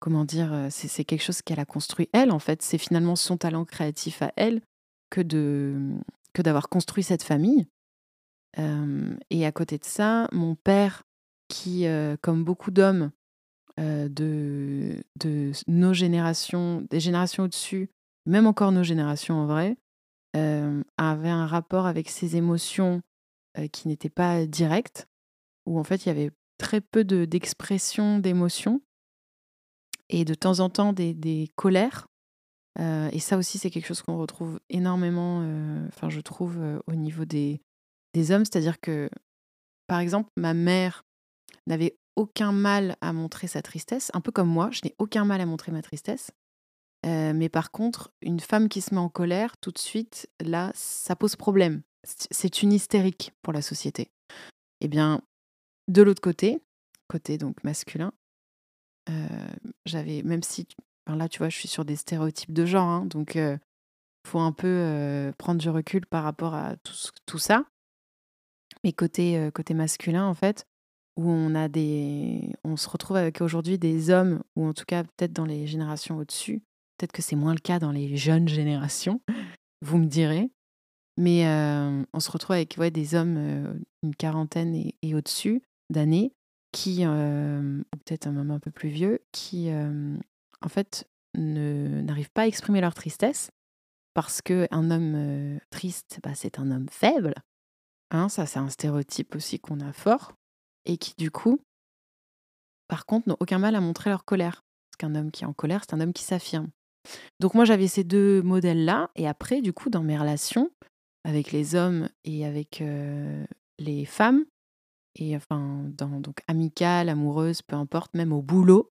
comment 0.00 0.24
dire 0.24 0.68
c'est 0.70 1.04
quelque 1.04 1.22
chose 1.22 1.42
qu'elle 1.42 1.60
a 1.60 1.66
construit 1.66 2.08
elle 2.12 2.32
en 2.32 2.40
fait. 2.40 2.62
C'est 2.62 2.78
finalement 2.78 3.16
son 3.16 3.36
talent 3.36 3.64
créatif 3.64 4.22
à 4.22 4.32
elle 4.36 4.62
que 5.10 5.20
de 5.20 5.94
que 6.32 6.42
d'avoir 6.42 6.68
construit 6.68 7.04
cette 7.04 7.22
famille. 7.22 7.66
Et 8.56 9.46
à 9.46 9.52
côté 9.52 9.78
de 9.78 9.84
ça, 9.84 10.28
mon 10.32 10.54
père 10.54 11.04
qui 11.48 11.86
comme 12.22 12.44
beaucoup 12.44 12.70
d'hommes 12.70 13.10
de 13.76 15.02
nos 15.66 15.92
générations, 15.92 16.86
des 16.90 17.00
générations 17.00 17.44
au-dessus, 17.44 17.90
même 18.26 18.46
encore 18.46 18.72
nos 18.72 18.82
générations 18.82 19.36
en 19.36 19.46
vrai, 19.46 19.76
avait 20.34 21.28
un 21.30 21.46
rapport 21.46 21.86
avec 21.86 22.08
ses 22.08 22.36
émotions 22.36 23.02
qui 23.72 23.88
n'était 23.88 24.10
pas 24.10 24.46
direct, 24.46 25.08
où 25.66 25.78
en 25.78 25.84
fait 25.84 26.04
il 26.04 26.08
y 26.08 26.12
avait 26.12 26.30
très 26.58 26.80
peu 26.80 27.04
d'expression 27.04 28.18
d'émotions 28.18 28.80
et 30.08 30.24
de 30.24 30.34
temps 30.34 30.60
en 30.60 30.70
temps 30.70 30.92
des 30.92 31.50
colères. 31.56 32.08
et 32.78 33.18
ça 33.20 33.36
aussi, 33.36 33.58
c'est 33.58 33.70
quelque 33.70 33.86
chose 33.86 34.02
qu'on 34.02 34.18
retrouve 34.18 34.58
énormément, 34.68 35.38
enfin, 35.88 36.08
je 36.10 36.20
trouve, 36.20 36.58
au 36.86 36.94
niveau 36.94 37.24
des, 37.24 37.60
des 38.14 38.30
hommes. 38.30 38.44
C'est-à-dire 38.44 38.80
que, 38.80 39.08
par 39.86 40.00
exemple, 40.00 40.30
ma 40.36 40.54
mère 40.54 41.04
n'avait 41.66 41.96
aucun 42.16 42.52
mal 42.52 42.96
à 43.00 43.12
montrer 43.12 43.46
sa 43.46 43.62
tristesse, 43.62 44.10
un 44.14 44.20
peu 44.20 44.32
comme 44.32 44.48
moi, 44.48 44.70
je 44.72 44.80
n'ai 44.84 44.94
aucun 44.98 45.24
mal 45.24 45.40
à 45.40 45.46
montrer 45.46 45.72
ma 45.72 45.82
tristesse. 45.82 46.30
mais 47.04 47.48
par 47.48 47.70
contre, 47.70 48.10
une 48.22 48.40
femme 48.40 48.68
qui 48.68 48.80
se 48.80 48.92
met 48.92 49.00
en 49.00 49.08
colère, 49.08 49.56
tout 49.58 49.70
de 49.70 49.78
suite, 49.78 50.28
là, 50.40 50.72
ça 50.74 51.14
pose 51.14 51.36
problème 51.36 51.82
c'est 52.04 52.62
une 52.62 52.72
hystérique 52.72 53.32
pour 53.42 53.52
la 53.52 53.62
société. 53.62 54.10
Eh 54.80 54.88
bien, 54.88 55.20
de 55.88 56.02
l'autre 56.02 56.20
côté, 56.20 56.62
côté 57.08 57.38
donc 57.38 57.62
masculin, 57.64 58.12
j'avais, 59.86 60.22
même 60.22 60.42
si, 60.42 60.66
là 61.06 61.28
tu 61.28 61.38
vois, 61.38 61.48
je 61.48 61.56
suis 61.56 61.68
sur 61.68 61.84
des 61.84 61.96
stéréotypes 61.96 62.52
de 62.52 62.66
genre, 62.66 62.88
hein, 62.88 63.06
donc 63.06 63.34
il 63.36 63.58
faut 64.26 64.40
un 64.40 64.52
peu 64.52 65.32
prendre 65.38 65.60
du 65.60 65.70
recul 65.70 66.06
par 66.06 66.24
rapport 66.24 66.54
à 66.54 66.76
tout 67.26 67.38
ça. 67.38 67.64
Mais 68.84 68.92
côté, 68.92 69.50
côté 69.54 69.74
masculin, 69.74 70.26
en 70.26 70.34
fait, 70.34 70.66
où 71.16 71.28
on 71.28 71.54
a 71.54 71.68
des, 71.68 72.52
on 72.64 72.76
se 72.76 72.88
retrouve 72.88 73.16
avec 73.16 73.40
aujourd'hui 73.40 73.76
des 73.76 74.10
hommes, 74.10 74.42
ou 74.56 74.66
en 74.66 74.72
tout 74.72 74.84
cas 74.86 75.02
peut-être 75.02 75.32
dans 75.32 75.44
les 75.44 75.66
générations 75.66 76.16
au-dessus, 76.16 76.62
peut-être 76.96 77.12
que 77.12 77.22
c'est 77.22 77.36
moins 77.36 77.54
le 77.54 77.60
cas 77.60 77.78
dans 77.78 77.90
les 77.90 78.16
jeunes 78.16 78.48
générations, 78.48 79.20
vous 79.82 79.98
me 79.98 80.06
direz, 80.06 80.50
mais 81.16 81.44
on 82.12 82.20
se 82.20 82.30
retrouve 82.30 82.54
avec 82.54 82.78
des 82.78 83.14
hommes, 83.16 83.82
une 84.04 84.14
quarantaine 84.14 84.92
et, 85.02 85.14
au-dessus 85.14 85.62
d'années, 85.90 86.32
qui, 86.70 87.04
ou 87.04 87.96
peut-être 88.04 88.28
un 88.28 88.32
moment 88.32 88.54
un 88.54 88.60
peu 88.60 88.70
plus 88.70 88.90
vieux, 88.90 89.20
qui, 89.32 89.68
en 89.72 90.68
fait, 90.68 91.08
n'arrivent 91.34 92.30
pas 92.30 92.42
à 92.42 92.46
exprimer 92.46 92.80
leur 92.80 92.94
tristesse 92.94 93.50
parce 94.14 94.40
qu'un 94.42 94.90
homme 94.90 95.58
triste, 95.70 96.20
bah, 96.22 96.34
c'est 96.34 96.60
un 96.60 96.70
homme 96.70 96.88
faible. 96.88 97.34
Ça, 98.10 98.46
c'est 98.46 98.58
un 98.58 98.70
stéréotype 98.70 99.34
aussi 99.34 99.58
qu'on 99.58 99.80
a 99.80 99.92
fort. 99.92 100.32
Et 100.84 100.96
qui, 100.96 101.14
du 101.18 101.30
coup, 101.30 101.60
par 102.88 103.04
contre, 103.06 103.28
n'ont 103.28 103.36
aucun 103.40 103.58
mal 103.58 103.74
à 103.74 103.80
montrer 103.80 104.10
leur 104.10 104.24
colère. 104.24 104.62
Parce 104.90 104.96
qu'un 104.98 105.14
homme 105.14 105.30
qui 105.30 105.44
est 105.44 105.46
en 105.46 105.52
colère, 105.52 105.82
c'est 105.84 105.94
un 105.94 106.00
homme 106.00 106.12
qui 106.12 106.24
s'affirme. 106.24 106.68
Donc 107.40 107.54
moi, 107.54 107.64
j'avais 107.64 107.88
ces 107.88 108.04
deux 108.04 108.42
modèles-là. 108.42 109.10
Et 109.14 109.28
après, 109.28 109.60
du 109.60 109.72
coup, 109.72 109.90
dans 109.90 110.02
mes 110.02 110.18
relations, 110.18 110.70
avec 111.24 111.52
les 111.52 111.74
hommes 111.74 112.08
et 112.24 112.46
avec 112.46 112.82
les 113.78 114.04
femmes, 114.06 114.44
et 115.14 115.36
enfin, 115.36 115.84
dans, 115.88 116.20
donc 116.20 116.40
amicale, 116.46 117.08
amoureuse, 117.08 117.62
peu 117.62 117.76
importe, 117.76 118.14
même 118.14 118.32
au 118.32 118.40
boulot, 118.40 118.90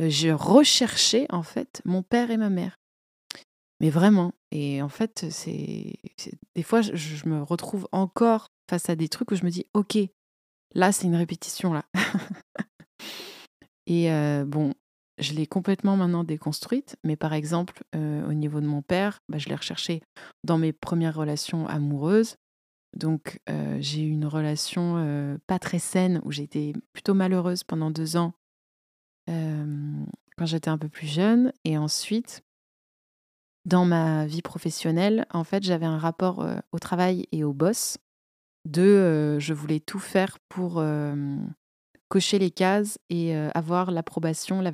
je 0.00 0.30
recherchais 0.30 1.26
en 1.30 1.42
fait 1.42 1.80
mon 1.84 2.02
père 2.02 2.30
et 2.30 2.36
ma 2.36 2.50
mère. 2.50 2.78
Mais 3.80 3.90
vraiment. 3.90 4.32
Et 4.54 4.82
en 4.82 4.90
fait, 4.90 5.26
c'est 5.30 5.94
des 6.54 6.62
fois, 6.62 6.82
je, 6.82 7.26
me 7.26 7.42
retrouve 7.42 7.88
encore 7.90 8.48
face 8.68 8.90
à 8.90 8.96
des 8.96 9.08
trucs 9.08 9.30
où 9.30 9.34
je 9.34 9.44
me 9.44 9.50
dis, 9.50 9.64
ok, 9.72 9.96
là, 10.74 10.92
c'est 10.92 11.06
une 11.06 11.16
répétition 11.16 11.72
là. 11.72 11.86
et 13.86 14.10
bon, 14.44 14.74
je 15.18 15.32
l'ai 15.32 15.46
complètement 15.46 15.96
maintenant 15.96 16.22
déconstruite, 16.22 16.96
mais 17.02 17.16
par 17.16 17.32
exemple, 17.32 17.82
au 17.94 18.32
niveau 18.34 18.60
de 18.60 18.66
mon 18.66 18.82
père, 18.82 19.20
bah, 19.30 19.38
je 19.38 19.48
l'ai 19.48 19.54
recherché 19.54 20.02
dans 20.44 20.58
mes 20.58 20.74
premières 20.74 21.16
relations 21.16 21.66
amoureuses. 21.66 22.36
Donc, 22.94 23.40
j'ai 23.78 24.02
eu 24.02 24.10
une 24.10 24.26
relation 24.26 25.38
pas 25.46 25.58
très 25.58 25.78
saine 25.78 26.20
où 26.24 26.30
j'étais 26.30 26.74
plutôt 26.92 27.14
malheureuse 27.14 27.64
pendant 27.64 27.90
deux 27.90 28.18
ans 28.18 28.34
quand 29.26 30.46
j'étais 30.46 30.68
un 30.68 30.78
peu 30.78 30.90
plus 30.90 31.06
jeune. 31.06 31.54
Et 31.64 31.78
ensuite, 31.78 32.42
dans 33.64 33.84
ma 33.84 34.26
vie 34.26 34.42
professionnelle, 34.42 35.26
en 35.32 35.44
fait, 35.44 35.62
j'avais 35.62 35.86
un 35.86 35.98
rapport 35.98 36.46
au 36.72 36.78
travail 36.78 37.26
et 37.32 37.44
au 37.44 37.52
boss 37.52 37.98
de 38.64 39.38
je 39.38 39.54
voulais 39.54 39.80
tout 39.80 39.98
faire 39.98 40.38
pour 40.48 40.82
cocher 42.08 42.38
les 42.38 42.50
cases 42.50 42.98
et 43.08 43.34
avoir 43.54 43.90
l'approbation, 43.90 44.60
la, 44.60 44.72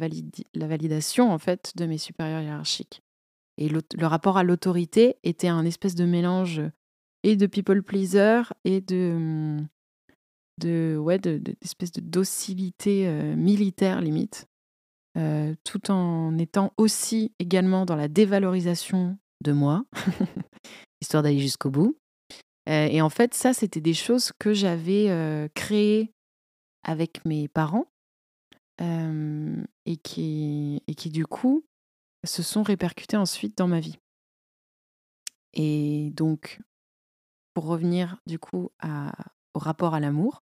la, 0.54 0.66
validation 0.66 1.30
en 1.30 1.38
fait 1.38 1.72
de 1.76 1.86
mes 1.86 1.98
supérieurs 1.98 2.42
hiérarchiques. 2.42 3.02
Et 3.58 3.68
le, 3.68 3.82
rapport 4.06 4.38
à 4.38 4.42
l'autorité 4.42 5.16
était 5.22 5.48
un 5.48 5.64
espèce 5.64 5.94
de 5.94 6.04
mélange 6.04 6.62
et 7.24 7.36
de 7.36 7.46
people 7.46 7.82
pleaser 7.82 8.42
et 8.64 8.80
de, 8.80 9.58
de 10.60 10.96
ouais, 10.96 11.18
de, 11.18 11.38
de, 11.38 11.52
de 11.52 12.00
docilité 12.00 13.08
militaire 13.36 14.00
limite, 14.00 14.48
tout 15.64 15.90
en 15.90 16.38
étant 16.38 16.72
aussi 16.76 17.32
également 17.38 17.84
dans 17.84 17.96
la 17.96 18.08
dévalorisation 18.08 19.18
de 19.42 19.52
moi. 19.52 19.84
histoire 21.00 21.22
d'aller 21.22 21.38
jusqu'au 21.38 21.70
bout. 21.70 21.96
et 22.66 23.00
en 23.00 23.08
fait, 23.08 23.34
ça, 23.34 23.54
c'était 23.54 23.80
des 23.80 23.94
choses 23.94 24.32
que 24.38 24.52
j'avais 24.52 25.48
créées 25.54 26.12
avec 26.82 27.24
mes 27.24 27.48
parents 27.48 27.86
et, 28.80 29.96
qui, 30.02 30.82
et 30.86 30.94
qui, 30.94 31.10
du 31.10 31.26
coup, 31.26 31.64
se 32.24 32.42
sont 32.42 32.62
répercutées 32.62 33.16
ensuite 33.16 33.56
dans 33.56 33.68
ma 33.68 33.80
vie. 33.80 33.98
Et 35.54 36.10
donc, 36.14 36.60
pour 37.54 37.66
revenir 37.66 38.18
du 38.26 38.38
coup 38.38 38.70
au 39.54 39.58
rapport 39.58 39.94
à 39.94 40.00
l'amour, 40.00 40.42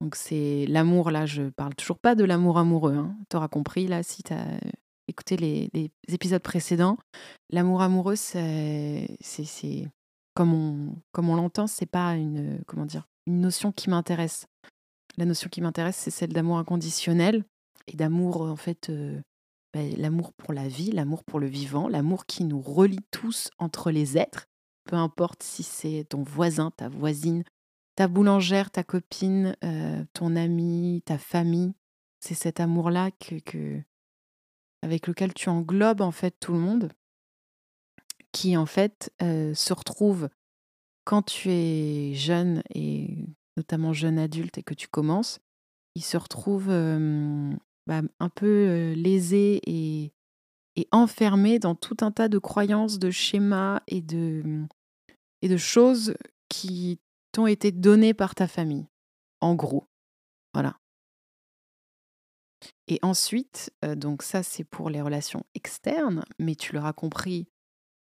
donc 0.00 0.14
c'est 0.14 0.66
l'amour, 0.66 1.10
là, 1.10 1.26
je 1.26 1.42
parle 1.50 1.74
toujours 1.74 1.98
pas 1.98 2.14
de 2.14 2.24
l'amour 2.24 2.58
amoureux. 2.58 2.94
Hein. 2.94 3.16
Tu 3.28 3.36
auras 3.36 3.48
compris, 3.48 3.86
là, 3.86 4.02
si 4.02 4.22
tu 4.22 4.32
as 4.32 4.58
écouté 5.08 5.36
les, 5.36 5.90
épisodes 6.08 6.42
précédents. 6.42 6.96
L'amour 7.50 7.82
amoureux, 7.82 8.16
c'est, 8.16 9.16
c'est, 9.20 9.88
comme 10.34 10.54
on, 10.54 10.94
comme 11.12 11.28
on 11.28 11.36
l'entend, 11.36 11.66
c'est 11.66 11.86
pas 11.86 12.14
une, 12.14 12.62
comment 12.66 12.86
dire, 12.86 13.06
une 13.26 13.40
notion 13.40 13.72
qui 13.72 13.90
m'intéresse. 13.90 14.46
La 15.18 15.26
notion 15.26 15.48
qui 15.50 15.60
m'intéresse, 15.60 15.96
c'est 15.96 16.10
celle 16.10 16.32
d'amour 16.32 16.58
inconditionnel 16.58 17.44
et 17.86 17.96
d'amour, 17.96 18.42
en 18.42 18.56
fait, 18.56 18.88
euh, 18.88 19.20
bah, 19.74 19.80
l'amour 19.96 20.32
pour 20.32 20.54
la 20.54 20.68
vie, 20.68 20.92
l'amour 20.92 21.24
pour 21.24 21.40
le 21.40 21.46
vivant, 21.46 21.88
l'amour 21.88 22.24
qui 22.26 22.44
nous 22.44 22.60
relie 22.60 23.04
tous 23.10 23.50
entre 23.58 23.90
les 23.90 24.16
êtres, 24.16 24.46
peu 24.84 24.96
importe 24.96 25.42
si 25.42 25.62
c'est 25.62 26.06
ton 26.08 26.22
voisin, 26.22 26.70
ta 26.76 26.88
voisine, 26.88 27.44
ta 28.00 28.08
boulangère, 28.08 28.70
ta 28.70 28.82
copine, 28.82 29.54
euh, 29.62 30.02
ton 30.14 30.34
ami, 30.34 31.02
ta 31.04 31.18
famille. 31.18 31.74
C'est 32.20 32.32
cet 32.32 32.58
amour-là 32.58 33.10
que, 33.10 33.82
avec 34.80 35.06
lequel 35.06 35.34
tu 35.34 35.50
englobes 35.50 36.00
en 36.00 36.10
fait 36.10 36.34
tout 36.40 36.54
le 36.54 36.60
monde, 36.60 36.90
qui 38.32 38.56
en 38.56 38.64
fait 38.64 39.12
euh, 39.20 39.52
se 39.52 39.74
retrouve 39.74 40.30
quand 41.04 41.24
tu 41.24 41.50
es 41.50 42.14
jeune 42.14 42.62
et 42.74 43.26
notamment 43.58 43.92
jeune 43.92 44.18
adulte 44.18 44.56
et 44.56 44.62
que 44.62 44.72
tu 44.72 44.88
commences, 44.88 45.38
il 45.94 46.02
se 46.02 46.16
retrouve 46.16 46.68
bah, 47.86 48.00
un 48.18 48.28
peu 48.30 48.94
lésé 48.96 49.60
et, 49.66 50.14
et 50.76 50.88
enfermé 50.90 51.58
dans 51.58 51.74
tout 51.74 51.98
un 52.00 52.12
tas 52.12 52.30
de 52.30 52.38
croyances, 52.38 52.98
de 52.98 53.10
schémas 53.10 53.82
et 53.88 54.00
de, 54.00 54.64
et 55.42 55.50
de 55.50 55.58
choses 55.58 56.14
qui 56.48 56.98
t'ont 57.32 57.46
été 57.46 57.72
données 57.72 58.14
par 58.14 58.34
ta 58.34 58.48
famille, 58.48 58.88
en 59.40 59.54
gros. 59.54 59.86
Voilà. 60.52 60.76
Et 62.88 62.98
ensuite, 63.02 63.72
donc 63.82 64.22
ça 64.22 64.42
c'est 64.42 64.64
pour 64.64 64.90
les 64.90 65.00
relations 65.00 65.44
externes, 65.54 66.24
mais 66.38 66.54
tu 66.54 66.74
l'auras 66.74 66.92
compris, 66.92 67.46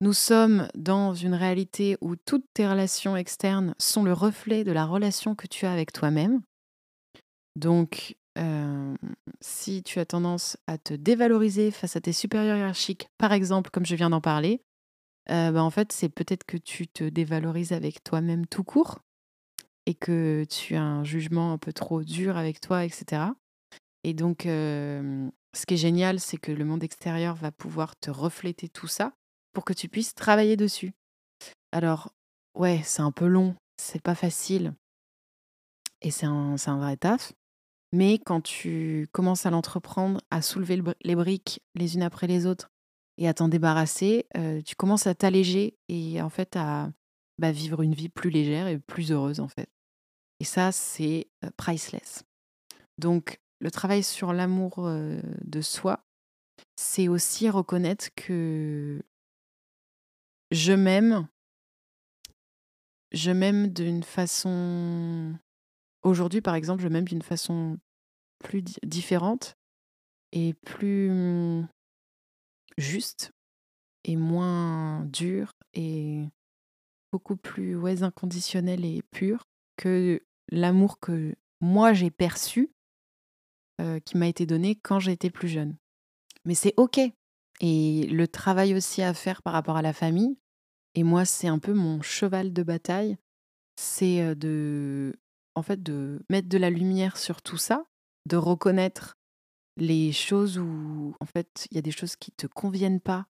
nous 0.02 0.14
sommes 0.14 0.68
dans 0.76 1.14
une 1.14 1.36
réalité 1.36 1.96
où 2.02 2.16
toutes 2.16 2.48
tes 2.54 2.68
relations 2.68 3.16
externes 3.16 3.76
sont 3.78 4.04
le 4.04 4.14
reflet 4.14 4.64
de 4.64 4.72
la 4.72 4.86
relation 4.86 5.36
que 5.36 5.46
tu 5.46 5.68
as 5.68 5.72
avec 5.72 5.94
toi-même. 5.94 6.42
Donc, 7.56 8.16
si 9.42 9.84
tu 9.84 10.00
as 10.00 10.06
tendance 10.06 10.58
à 10.66 10.80
te 10.80 10.96
dévaloriser 10.96 11.70
face 11.70 11.96
à 11.96 12.02
tes 12.02 12.14
supérieurs 12.14 12.58
hiérarchiques, 12.58 13.10
par 13.20 13.32
exemple, 13.34 13.70
comme 13.70 13.86
je 13.86 13.96
viens 13.96 14.10
d'en 14.10 14.22
parler, 14.22 14.64
bah, 15.28 15.62
en 15.62 15.70
fait, 15.70 15.92
c'est 15.92 16.10
peut-être 16.10 16.46
que 16.46 16.58
tu 16.58 16.88
te 16.88 17.04
dévalorises 17.04 17.72
avec 17.72 18.04
toi-même 18.04 18.48
tout 18.48 18.64
court 18.64 19.00
et 19.86 19.94
que 19.94 20.46
tu 20.50 20.76
as 20.76 20.84
un 20.84 21.04
jugement 21.04 21.54
un 21.54 21.58
peu 21.58 21.74
trop 21.74 22.04
dur 22.04 22.38
avec 22.38 22.62
toi, 22.62 22.86
etc. 22.86 23.24
Et 24.04 24.14
donc, 24.14 24.44
ce 24.44 25.66
qui 25.68 25.74
est 25.74 25.78
génial, 25.78 26.20
c'est 26.20 26.38
que 26.38 26.52
le 26.52 26.66
monde 26.66 26.84
extérieur 26.84 27.36
va 27.36 27.52
pouvoir 27.52 27.96
te 27.98 28.10
refléter 28.10 28.70
tout 28.70 28.88
ça 28.88 29.14
pour 29.54 29.66
que 29.66 29.74
tu 29.74 29.90
puisses 29.90 30.16
travailler 30.16 30.56
dessus. 30.56 30.94
Alors, 31.72 32.14
ouais, 32.56 32.82
c'est 32.84 33.02
un 33.02 33.12
peu 33.12 33.28
long, 33.28 33.56
c'est 33.78 34.02
pas 34.02 34.16
facile. 34.16 34.74
Et 36.02 36.12
c'est 36.12 36.26
un, 36.26 36.56
un, 36.66 36.78
vrai 36.78 36.98
taf. 36.98 37.34
Mais 37.94 38.18
quand 38.20 38.42
tu 38.42 39.08
commences 39.12 39.46
à 39.46 39.50
l'entreprendre, 39.50 40.22
à 40.32 40.42
soulever 40.42 40.82
les 41.04 41.16
briques 41.16 41.62
les 41.76 41.96
unes 41.96 42.04
après 42.04 42.28
les 42.28 42.46
autres 42.46 42.72
et 43.18 43.28
à 43.28 43.34
t'en 43.34 43.50
débarrasser, 43.50 44.26
tu 44.66 44.76
commences 44.76 45.08
à 45.08 45.14
t'alléger 45.14 45.76
et 45.90 46.22
en 46.22 46.30
fait 46.30 46.56
à 46.56 46.90
bah, 47.42 47.52
vivre 47.52 47.82
une 47.82 47.94
vie 47.94 48.10
plus 48.10 48.30
légère 48.30 48.68
et 48.68 48.80
plus 48.80 49.12
heureuse 49.12 49.40
en 49.40 49.48
fait. 49.48 49.68
Et 50.40 50.44
ça, 50.44 50.72
c'est 50.72 51.28
priceless. 51.58 52.24
Donc, 52.98 53.40
le 53.60 53.70
travail 53.70 54.04
sur 54.04 54.32
l'amour 54.32 54.88
de 54.88 55.62
soi, 55.62 56.06
c'est 56.76 57.08
aussi 57.08 57.50
reconnaître 57.50 58.10
que 58.16 59.02
je 60.52 60.74
m'aime. 60.74 61.28
Je 63.12 63.32
m'aime 63.32 63.68
d'une 63.68 64.04
façon. 64.04 65.36
Aujourd'hui, 66.04 66.42
par 66.42 66.56
exemple, 66.56 66.82
je 66.82 66.88
m'aime 66.88 67.08
d'une 67.08 67.22
façon 67.22 67.78
plus 68.40 68.64
différente 68.84 69.56
et 70.32 70.54
plus 70.54 71.64
juste 72.78 73.32
et 74.04 74.16
moins 74.16 75.06
dure 75.06 75.54
et 75.74 76.26
beaucoup 77.12 77.36
plus 77.36 77.76
ouais, 77.76 78.04
inconditionnel 78.04 78.86
et 78.86 79.02
pur 79.12 79.48
que 79.78 80.22
l'amour 80.50 81.00
que 81.00 81.36
moi 81.60 81.94
j'ai 81.94 82.12
perçu 82.12 82.72
euh, 83.80 84.00
qui 84.00 84.18
m'a 84.18 84.28
été 84.28 84.46
donné 84.46 84.76
quand 84.76 85.00
j'étais 85.00 85.30
plus 85.30 85.48
jeune. 85.48 85.76
Mais 86.46 86.56
c'est 86.56 86.74
OK. 86.78 87.00
Et 87.60 88.08
le 88.08 88.28
travail 88.28 88.74
aussi 88.74 89.02
à 89.02 89.14
faire 89.14 89.42
par 89.44 89.54
rapport 89.54 89.78
à 89.78 89.82
la 89.82 89.94
famille, 89.94 90.38
et 90.96 91.04
moi, 91.04 91.26
c'est 91.26 91.48
un 91.48 91.60
peu 91.60 91.74
mon 91.74 92.02
cheval 92.02 92.54
de 92.54 92.64
bataille, 92.64 93.18
c'est 93.76 94.36
de, 94.36 95.14
en 95.56 95.62
fait, 95.62 95.82
de 95.82 96.24
mettre 96.30 96.50
de 96.50 96.58
la 96.58 96.70
lumière 96.70 97.18
sur 97.18 97.42
tout 97.42 97.58
ça, 97.58 97.86
de 98.28 98.36
reconnaître 98.38 99.18
les 99.78 100.12
choses 100.12 100.58
où, 100.58 101.16
en 101.20 101.26
fait, 101.26 101.68
il 101.72 101.76
y 101.76 101.78
a 101.78 101.82
des 101.82 101.92
choses 101.92 102.16
qui 102.16 102.32
te 102.32 102.48
conviennent 102.48 103.00
pas 103.00 103.28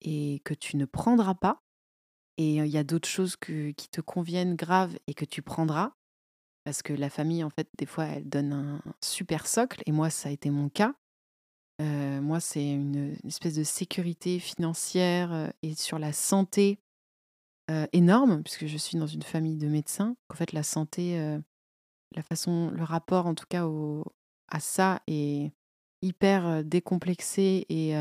et 0.00 0.40
que 0.44 0.54
tu 0.54 0.76
ne 0.76 0.84
prendras 0.84 1.34
pas. 1.34 1.62
Et 2.38 2.54
il 2.54 2.68
y 2.68 2.78
a 2.78 2.84
d'autres 2.84 3.08
choses 3.08 3.36
qui 3.36 3.88
te 3.90 4.00
conviennent 4.00 4.54
grave 4.54 4.96
et 5.08 5.14
que 5.14 5.24
tu 5.24 5.42
prendras. 5.42 5.92
Parce 6.64 6.82
que 6.82 6.92
la 6.92 7.10
famille, 7.10 7.42
en 7.42 7.50
fait, 7.50 7.68
des 7.78 7.86
fois, 7.86 8.04
elle 8.04 8.28
donne 8.28 8.52
un 8.52 8.82
super 9.02 9.48
socle. 9.48 9.82
Et 9.86 9.92
moi, 9.92 10.08
ça 10.08 10.28
a 10.28 10.32
été 10.32 10.48
mon 10.50 10.68
cas. 10.68 10.94
moi, 11.80 12.38
c'est 12.38 12.70
une, 12.70 13.16
espèce 13.24 13.56
de 13.56 13.64
sécurité 13.64 14.38
financière 14.38 15.52
et 15.62 15.74
sur 15.74 15.98
la 15.98 16.12
santé 16.12 16.78
énorme, 17.92 18.44
puisque 18.44 18.66
je 18.66 18.78
suis 18.78 18.98
dans 18.98 19.08
une 19.08 19.22
famille 19.22 19.56
de 19.56 19.66
médecins. 19.66 20.16
En 20.30 20.34
fait, 20.34 20.52
la 20.52 20.62
santé, 20.62 21.18
la 22.14 22.22
façon, 22.22 22.70
le 22.70 22.84
rapport 22.84 23.26
en 23.26 23.34
tout 23.34 23.46
cas 23.48 23.66
à 24.46 24.60
ça 24.60 25.02
est 25.08 25.50
hyper 26.02 26.62
décomplexé 26.62 27.66
et, 27.68 27.94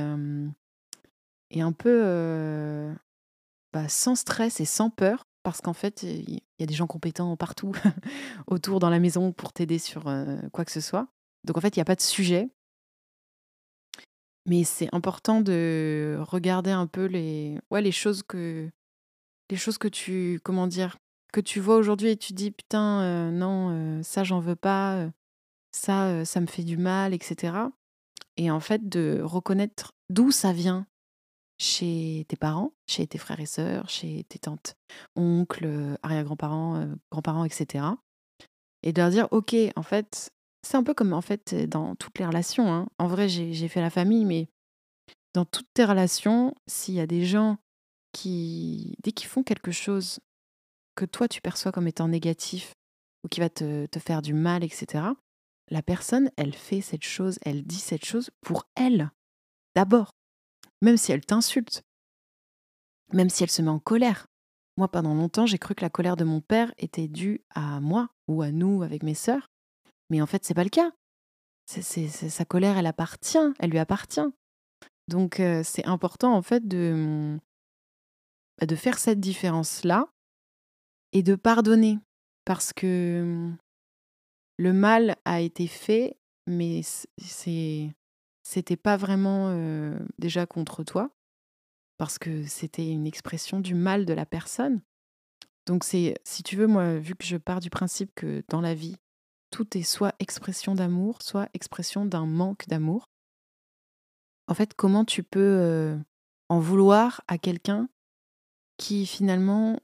et 1.50 1.62
un 1.62 1.72
peu 1.72 2.94
bah, 3.74 3.90
sans 3.90 4.16
stress 4.16 4.60
et 4.60 4.66
sans 4.66 4.90
peur, 4.90 5.24
parce 5.44 5.62
qu'en 5.62 5.74
fait, 5.74 6.04
il 6.04 6.42
y 6.60 6.64
a 6.64 6.66
des 6.66 6.74
gens 6.74 6.88
compétents 6.88 7.36
partout 7.38 7.74
autour 8.48 8.80
dans 8.80 8.90
la 8.90 9.00
maison 9.00 9.32
pour 9.32 9.54
t'aider 9.54 9.80
sur 9.80 10.04
quoi 10.52 10.66
que 10.66 10.72
ce 10.72 10.82
soit. 10.82 11.08
Donc 11.44 11.58
en 11.58 11.62
fait, 11.62 11.76
il 11.76 11.80
n'y 11.80 11.84
a 11.84 11.86
pas 11.86 11.96
de 11.96 12.02
sujet. 12.02 12.50
Mais 14.46 14.64
c'est 14.64 14.90
important 14.94 15.42
de 15.42 16.18
regarder 16.22 16.72
un 16.72 16.88
peu 16.88 17.06
les, 17.06 17.60
ouais, 17.70 17.82
les 17.82 17.92
choses 17.92 18.24
que 18.24 18.70
les 19.50 19.58
choses 19.58 19.78
que 19.78 19.88
tu 19.88 20.40
comment 20.44 20.68
dire 20.68 20.98
que 21.34 21.42
tu 21.42 21.60
vois 21.60 21.76
aujourd'hui 21.76 22.10
et 22.10 22.18
tu 22.18 22.34
dis 22.34 22.52
putain 22.52 23.32
non 23.32 24.02
ça 24.04 24.24
j'en 24.24 24.40
veux 24.40 24.56
pas 24.56 25.08
ça 25.72 26.26
ça 26.26 26.42
me 26.42 26.48
fait 26.48 26.64
du 26.64 26.78
mal 26.78 27.14
etc 27.14 27.54
et 28.36 28.52
en 28.52 28.60
fait 28.60 28.90
de 28.90 29.22
reconnaître 29.24 29.94
d'où 30.10 30.32
ça 30.32 30.52
vient 30.52 30.86
chez 31.58 32.26
tes 32.28 32.36
parents 32.36 32.74
chez 32.88 33.08
tes 33.08 33.18
frères 33.18 33.40
et 33.40 33.46
sœurs 33.46 33.90
chez 33.90 34.24
tes 34.26 34.40
tantes 34.40 34.76
oncles 35.16 35.98
arrière-grands-parents 36.04 36.88
grands-parents 37.12 37.46
etc 37.46 37.86
et 38.84 38.94
de 38.94 39.02
leur 39.02 39.10
dire 39.10 39.28
ok 39.32 39.56
en 39.76 39.84
fait 39.84 40.30
c'est 40.64 40.78
un 40.78 40.84
peu 40.84 40.94
comme 40.94 41.14
en 41.14 41.22
fait 41.22 41.56
dans 41.68 41.96
toutes 41.96 42.20
les 42.20 42.26
relations 42.26 42.72
hein. 42.72 42.88
en 43.00 43.08
vrai 43.08 43.28
j'ai 43.30 43.68
fait 43.68 43.82
la 43.82 43.90
famille 43.90 44.26
mais 44.26 44.50
dans 45.34 45.46
toutes 45.46 45.70
tes 45.74 45.86
relations 45.86 46.54
s'il 46.68 46.96
y 46.96 47.00
a 47.00 47.08
des 47.08 47.26
gens 47.26 47.58
qui, 48.12 48.96
dès 49.04 49.12
qu'ils 49.12 49.28
font 49.28 49.44
quelque 49.44 49.72
chose 49.72 50.20
que 50.96 51.06
toi 51.06 51.28
tu 51.28 51.42
perçois 51.42 51.72
comme 51.72 51.88
étant 51.88 52.08
négatif 52.08 52.74
ou 53.24 53.28
qui 53.28 53.40
va 53.40 53.50
te 53.50 53.88
faire 54.00 54.24
du 54.24 54.34
mal, 54.34 54.64
etc., 54.64 55.06
la 55.70 55.82
personne, 55.84 56.32
elle 56.38 56.56
fait 56.56 56.82
cette 56.82 57.04
chose, 57.04 57.38
elle 57.44 57.64
dit 57.64 57.80
cette 57.80 58.06
chose 58.06 58.32
pour 58.42 58.68
elle, 58.76 59.12
d'abord. 59.76 60.12
Même 60.82 60.98
si 60.98 61.12
elle 61.12 61.26
t'insulte, 61.26 61.84
même 63.14 63.30
si 63.30 63.44
elle 63.44 63.52
se 63.52 63.62
met 63.62 63.70
en 63.70 63.80
colère. 63.80 64.28
Moi, 64.78 64.88
pendant 64.88 65.16
longtemps, 65.16 65.46
j'ai 65.46 65.58
cru 65.58 65.74
que 65.74 65.82
la 65.82 65.90
colère 65.90 66.18
de 66.18 66.24
mon 66.24 66.42
père 66.42 66.74
était 66.78 67.08
due 67.08 67.42
à 67.50 67.80
moi 67.80 68.10
ou 68.28 68.42
à 68.42 68.52
nous 68.52 68.84
avec 68.84 69.02
mes 69.02 69.16
sœurs. 69.16 69.50
Mais 70.10 70.22
en 70.22 70.28
fait, 70.28 70.46
c'est 70.46 70.54
pas 70.54 70.64
le 70.64 70.70
cas. 70.70 70.92
Sa 71.66 72.46
colère, 72.46 72.78
elle 72.78 72.86
appartient, 72.86 73.54
elle 73.60 73.72
lui 73.72 73.80
appartient. 73.80 74.22
Donc, 75.08 75.40
euh, 75.40 75.64
c'est 75.64 75.86
important 75.86 76.34
en 76.36 76.42
fait 76.42 76.68
de, 76.68 77.38
bah, 78.60 78.68
de 78.68 78.76
faire 78.76 79.00
cette 79.00 79.20
différence-là 79.20 80.08
et 81.12 81.24
de 81.24 81.36
pardonner. 81.36 82.00
Parce 82.46 82.72
que 82.72 83.24
mmh, 83.24 83.58
le 84.58 84.74
mal 84.74 85.16
a 85.26 85.42
été 85.42 85.68
fait, 85.68 86.18
mais 86.46 86.82
c'est 86.84 87.94
c'était 88.48 88.78
pas 88.78 88.96
vraiment 88.96 89.54
déjà 90.20 90.46
contre 90.46 90.86
toi, 90.86 91.10
parce 91.98 92.18
que 92.18 92.46
c'était 92.46 92.90
une 92.90 93.06
expression 93.06 93.60
du 93.60 93.76
mal 93.76 94.06
de 94.06 94.14
la 94.14 94.26
personne. 94.26 94.82
Donc 95.66 95.84
c'est, 95.84 96.16
si 96.24 96.44
tu 96.44 96.56
veux, 96.56 96.66
moi, 96.66 96.98
vu 96.98 97.14
que 97.14 97.26
je 97.26 97.36
pars 97.36 97.60
du 97.60 97.70
principe 97.70 98.10
que 98.16 98.46
dans 98.48 98.62
la 98.62 98.74
vie, 98.74 98.96
tout 99.52 99.78
est 99.78 99.84
soit 99.84 100.16
expression 100.20 100.76
d'amour, 100.76 101.22
soit 101.24 101.50
expression 101.54 102.06
d'un 102.06 102.26
manque 102.26 102.70
d'amour. 102.70 103.10
En 104.48 104.54
fait, 104.54 104.74
comment 104.76 105.04
tu 105.04 105.24
peux 105.24 105.98
en 106.48 106.62
vouloir 106.62 107.22
à 107.28 107.38
quelqu'un 107.38 107.90
qui 108.78 109.06
finalement 109.06 109.78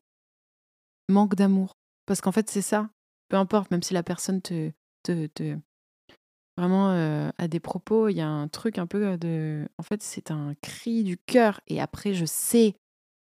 manque 1.10 1.36
d'amour? 1.36 1.74
Parce 2.06 2.22
qu'en 2.22 2.32
fait, 2.32 2.50
c'est 2.50 2.62
ça. 2.62 2.90
Peu 3.28 3.36
importe, 3.36 3.72
même 3.72 3.84
si 3.84 3.94
la 3.94 4.04
personne 4.04 4.42
te, 4.42 4.72
te, 5.04 5.28
te 5.28 5.58
vraiment 6.58 6.90
a 7.38 7.48
des 7.48 7.60
propos, 7.60 8.10
il 8.10 8.16
y 8.16 8.22
a 8.22 8.28
un 8.28 8.48
truc 8.48 8.78
un 8.78 8.88
peu 8.88 9.18
de. 9.18 9.68
En 9.78 9.84
fait, 9.84 10.04
c'est 10.04 10.32
un 10.32 10.54
cri 10.62 11.04
du 11.04 11.18
cœur. 11.18 11.62
Et 11.68 11.82
après, 11.82 12.14
je 12.14 12.26
sais 12.26 12.76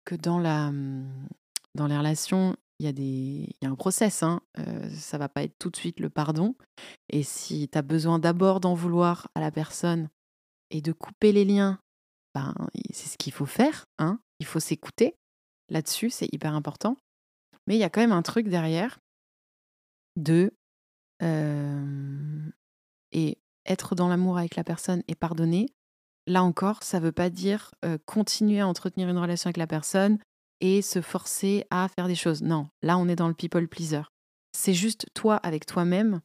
que 0.05 0.15
dans 0.15 0.39
la 0.39 0.73
mmh, 0.73 1.29
dans 1.75 1.87
les 1.87 1.97
relations, 1.97 2.57
il 2.79 2.87
y 2.87 2.89
a, 2.89 2.93
des, 2.93 3.03
il 3.03 3.57
y 3.63 3.67
a 3.67 3.71
un 3.71 3.75
process. 3.75 4.23
Hein. 4.23 4.41
Euh, 4.59 4.91
ça 4.91 5.19
va 5.19 5.29
pas 5.29 5.43
être 5.43 5.57
tout 5.59 5.71
de 5.71 5.77
suite 5.77 6.01
le 6.01 6.11
pardon. 6.11 6.55
Et 7.09 7.23
si 7.23 7.69
tu 7.69 7.79
as 7.79 7.83
besoin 7.83 8.19
d'abord 8.19 8.61
d'en 8.61 8.75
vouloir 8.75 9.29
à 9.35 9.41
la 9.41 9.51
personne 9.51 10.09
et 10.71 10.81
de 10.81 10.93
couper 10.93 11.33
les 11.33 11.45
liens, 11.45 11.79
ben, 12.35 12.55
c'est 12.93 13.09
ce 13.09 13.19
qu'il 13.19 13.33
faut 13.33 13.47
faire. 13.47 13.87
Hein. 13.99 14.21
Il 14.41 14.47
faut 14.47 14.61
s'écouter. 14.61 15.15
Là-dessus, 15.69 16.11
c'est 16.11 16.29
hyper 16.33 16.55
important. 16.55 16.97
Mais 17.67 17.77
il 17.77 17.79
y 17.79 17.85
a 17.85 17.91
quand 17.91 18.01
même 18.01 18.13
un 18.13 18.23
truc 18.23 18.49
derrière 18.49 18.99
de... 20.17 20.53
et 23.13 23.39
être 23.67 23.95
dans 23.95 24.09
l'amour 24.09 24.39
avec 24.39 24.57
la 24.57 24.65
personne 24.65 25.03
et 25.09 25.15
pardonner, 25.15 25.67
là 26.27 26.43
encore, 26.43 26.83
ça 26.83 26.99
ne 26.99 27.05
veut 27.05 27.13
pas 27.13 27.31
dire 27.31 27.71
continuer 28.07 28.61
à 28.61 28.67
entretenir 28.67 29.09
une 29.09 29.19
relation 29.19 29.49
avec 29.49 29.57
la 29.57 29.67
personne 29.67 30.19
et 30.61 30.81
se 30.81 31.01
forcer 31.01 31.65
à 31.71 31.89
faire 31.89 32.09
des 32.09 32.15
choses. 32.15 32.43
Non, 32.43 32.69
là 32.83 32.97
on 32.99 33.09
est 33.09 33.17
dans 33.17 33.29
le 33.29 33.35
people 33.35 33.69
pleaser. 33.69 34.03
C'est 34.53 34.75
juste 34.75 35.07
toi 35.15 35.37
avec 35.37 35.67
toi-même, 35.67 36.21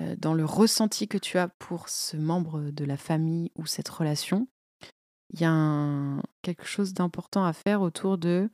euh, 0.00 0.14
dans 0.18 0.34
le 0.34 0.44
ressenti 0.44 1.08
que 1.08 1.18
tu 1.18 1.38
as 1.38 1.48
pour 1.48 1.88
ce 1.88 2.16
membre 2.16 2.70
de 2.70 2.84
la 2.84 2.98
famille 2.98 3.50
ou 3.56 3.66
cette 3.66 3.88
relation. 3.88 4.46
Il 5.32 5.40
y 5.40 5.44
a 5.44 6.22
quelque 6.42 6.66
chose 6.66 6.92
d'important 6.92 7.44
à 7.44 7.52
faire 7.52 7.80
autour 7.80 8.18
de 8.18 8.48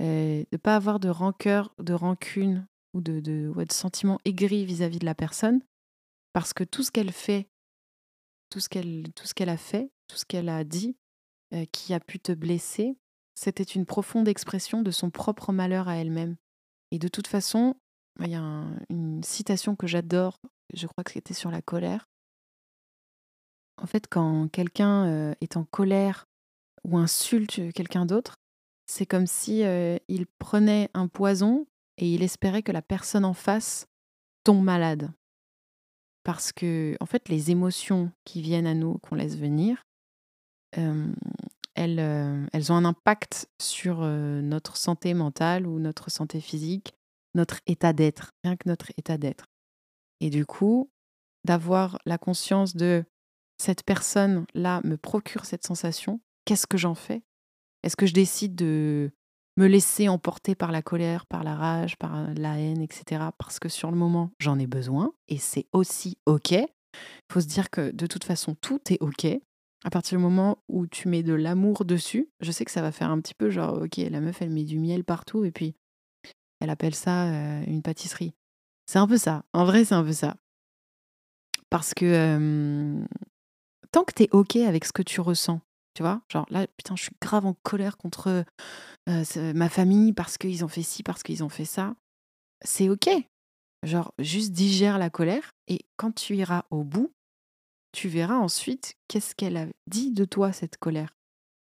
ne 0.00 0.44
euh, 0.52 0.58
pas 0.62 0.74
avoir 0.76 0.98
de 0.98 1.08
rancœur, 1.08 1.72
de 1.78 1.92
rancune 1.92 2.66
ou 2.92 3.00
de, 3.00 3.20
de, 3.20 3.52
de 3.56 3.72
sentiments 3.72 4.18
aigris 4.24 4.64
vis-à-vis 4.64 4.98
de 4.98 5.06
la 5.06 5.14
personne, 5.14 5.60
parce 6.32 6.52
que 6.52 6.64
tout 6.64 6.82
ce 6.82 6.90
qu'elle 6.90 7.12
fait, 7.12 7.48
tout 8.50 8.60
ce 8.60 8.68
qu'elle, 8.68 9.48
a 9.48 9.56
fait, 9.56 9.90
tout 10.08 10.16
ce 10.16 10.24
qu'elle 10.24 10.48
a 10.48 10.64
dit, 10.64 10.96
euh, 11.54 11.64
qui 11.72 11.94
a 11.94 12.00
pu 12.00 12.18
te 12.18 12.32
blesser, 12.32 12.96
c'était 13.34 13.62
une 13.62 13.86
profonde 13.86 14.28
expression 14.28 14.82
de 14.82 14.90
son 14.90 15.10
propre 15.10 15.52
malheur 15.52 15.88
à 15.88 15.96
elle-même. 15.96 16.36
Et 16.90 16.98
de 16.98 17.08
toute 17.08 17.26
façon, 17.26 17.76
il 18.20 18.30
y 18.30 18.34
a 18.34 18.64
une 18.90 19.22
citation 19.22 19.76
que 19.76 19.86
j'adore, 19.86 20.40
je 20.74 20.86
crois 20.86 21.04
que 21.04 21.12
c'était 21.12 21.34
sur 21.34 21.50
la 21.50 21.62
colère. 21.62 22.08
En 23.80 23.86
fait, 23.86 24.06
quand 24.08 24.48
quelqu'un 24.48 25.06
euh, 25.06 25.34
est 25.40 25.56
en 25.56 25.64
colère 25.64 26.26
ou 26.84 26.98
insulte 26.98 27.72
quelqu'un 27.72 28.04
d'autre, 28.04 28.36
c'est 28.86 29.06
comme 29.06 29.26
si 29.26 29.62
euh, 29.64 29.96
il 30.08 30.26
prenait 30.26 30.90
un 30.94 31.06
poison 31.06 31.66
et 31.96 32.12
il 32.12 32.22
espérait 32.22 32.62
que 32.62 32.72
la 32.72 32.82
personne 32.82 33.24
en 33.24 33.34
face 33.34 33.86
tombe 34.44 34.62
malade. 34.62 35.12
Parce 36.22 36.52
que, 36.52 36.96
en 37.00 37.06
fait, 37.06 37.28
les 37.28 37.50
émotions 37.50 38.12
qui 38.24 38.42
viennent 38.42 38.66
à 38.66 38.74
nous, 38.74 38.98
qu'on 38.98 39.14
laisse 39.14 39.36
venir, 39.36 39.84
elles, 40.72 42.48
elles 42.52 42.72
ont 42.72 42.76
un 42.76 42.84
impact 42.84 43.48
sur 43.60 44.00
notre 44.00 44.76
santé 44.76 45.14
mentale 45.14 45.66
ou 45.66 45.78
notre 45.78 46.10
santé 46.10 46.40
physique, 46.40 46.94
notre 47.34 47.60
état 47.66 47.92
d'être, 47.92 48.32
rien 48.44 48.56
que 48.56 48.68
notre 48.68 48.90
état 48.98 49.16
d'être. 49.16 49.46
Et 50.20 50.30
du 50.30 50.44
coup, 50.44 50.90
d'avoir 51.44 51.98
la 52.04 52.18
conscience 52.18 52.76
de 52.76 53.04
cette 53.56 53.82
personne-là 53.84 54.80
me 54.84 54.96
procure 54.96 55.44
cette 55.46 55.66
sensation, 55.66 56.20
qu'est-ce 56.44 56.66
que 56.66 56.76
j'en 56.76 56.94
fais? 56.94 57.22
Est-ce 57.82 57.96
que 57.96 58.06
je 58.06 58.12
décide 58.12 58.54
de 58.54 59.10
me 59.60 59.66
laisser 59.66 60.08
emporter 60.08 60.54
par 60.54 60.72
la 60.72 60.80
colère, 60.80 61.26
par 61.26 61.44
la 61.44 61.54
rage, 61.54 61.96
par 61.98 62.32
la 62.34 62.58
haine, 62.58 62.80
etc. 62.80 63.24
Parce 63.36 63.58
que 63.58 63.68
sur 63.68 63.90
le 63.90 63.96
moment, 63.96 64.30
j'en 64.38 64.58
ai 64.58 64.66
besoin 64.66 65.12
et 65.28 65.36
c'est 65.36 65.66
aussi 65.72 66.16
OK. 66.24 66.52
Il 66.52 66.66
faut 67.30 67.42
se 67.42 67.46
dire 67.46 67.68
que 67.68 67.90
de 67.90 68.06
toute 68.06 68.24
façon, 68.24 68.54
tout 68.54 68.80
est 68.90 69.00
OK. 69.02 69.26
À 69.84 69.90
partir 69.90 70.16
du 70.16 70.22
moment 70.22 70.58
où 70.68 70.86
tu 70.86 71.08
mets 71.08 71.22
de 71.22 71.34
l'amour 71.34 71.84
dessus, 71.84 72.30
je 72.40 72.50
sais 72.50 72.64
que 72.64 72.70
ça 72.70 72.80
va 72.80 72.90
faire 72.90 73.10
un 73.10 73.20
petit 73.20 73.34
peu 73.34 73.50
genre, 73.50 73.82
ok, 73.82 73.98
la 73.98 74.20
meuf, 74.20 74.40
elle 74.40 74.50
met 74.50 74.64
du 74.64 74.78
miel 74.78 75.04
partout 75.04 75.44
et 75.44 75.50
puis 75.50 75.74
elle 76.60 76.70
appelle 76.70 76.94
ça 76.94 77.26
euh, 77.26 77.62
une 77.66 77.82
pâtisserie. 77.82 78.32
C'est 78.86 78.98
un 78.98 79.06
peu 79.06 79.18
ça. 79.18 79.44
En 79.52 79.66
vrai, 79.66 79.84
c'est 79.84 79.94
un 79.94 80.04
peu 80.04 80.12
ça. 80.12 80.36
Parce 81.68 81.92
que 81.92 82.98
tant 83.92 84.04
que 84.04 84.14
tu 84.14 84.22
es 84.24 84.28
ok 84.32 84.56
avec 84.56 84.86
ce 84.86 84.92
que 84.92 85.02
tu 85.02 85.20
ressens, 85.20 85.60
tu 85.94 86.02
vois, 86.02 86.22
genre 86.30 86.46
là, 86.50 86.66
putain, 86.76 86.96
je 86.96 87.02
suis 87.02 87.16
grave 87.20 87.46
en 87.46 87.54
colère 87.62 87.96
contre 87.96 88.44
euh, 89.08 89.52
ma 89.54 89.68
famille 89.68 90.12
parce 90.12 90.38
qu'ils 90.38 90.64
ont 90.64 90.68
fait 90.68 90.82
ci, 90.82 91.02
parce 91.02 91.22
qu'ils 91.22 91.42
ont 91.42 91.48
fait 91.48 91.64
ça, 91.64 91.94
c'est 92.64 92.88
ok. 92.88 93.08
Genre, 93.82 94.12
juste 94.18 94.52
digère 94.52 94.98
la 94.98 95.10
colère 95.10 95.52
et 95.66 95.80
quand 95.96 96.12
tu 96.12 96.36
iras 96.36 96.64
au 96.70 96.84
bout, 96.84 97.12
tu 97.92 98.08
verras 98.08 98.36
ensuite 98.36 98.94
qu'est-ce 99.08 99.34
qu'elle 99.34 99.56
a 99.56 99.66
dit 99.86 100.12
de 100.12 100.24
toi, 100.24 100.52
cette 100.52 100.76
colère. 100.76 101.14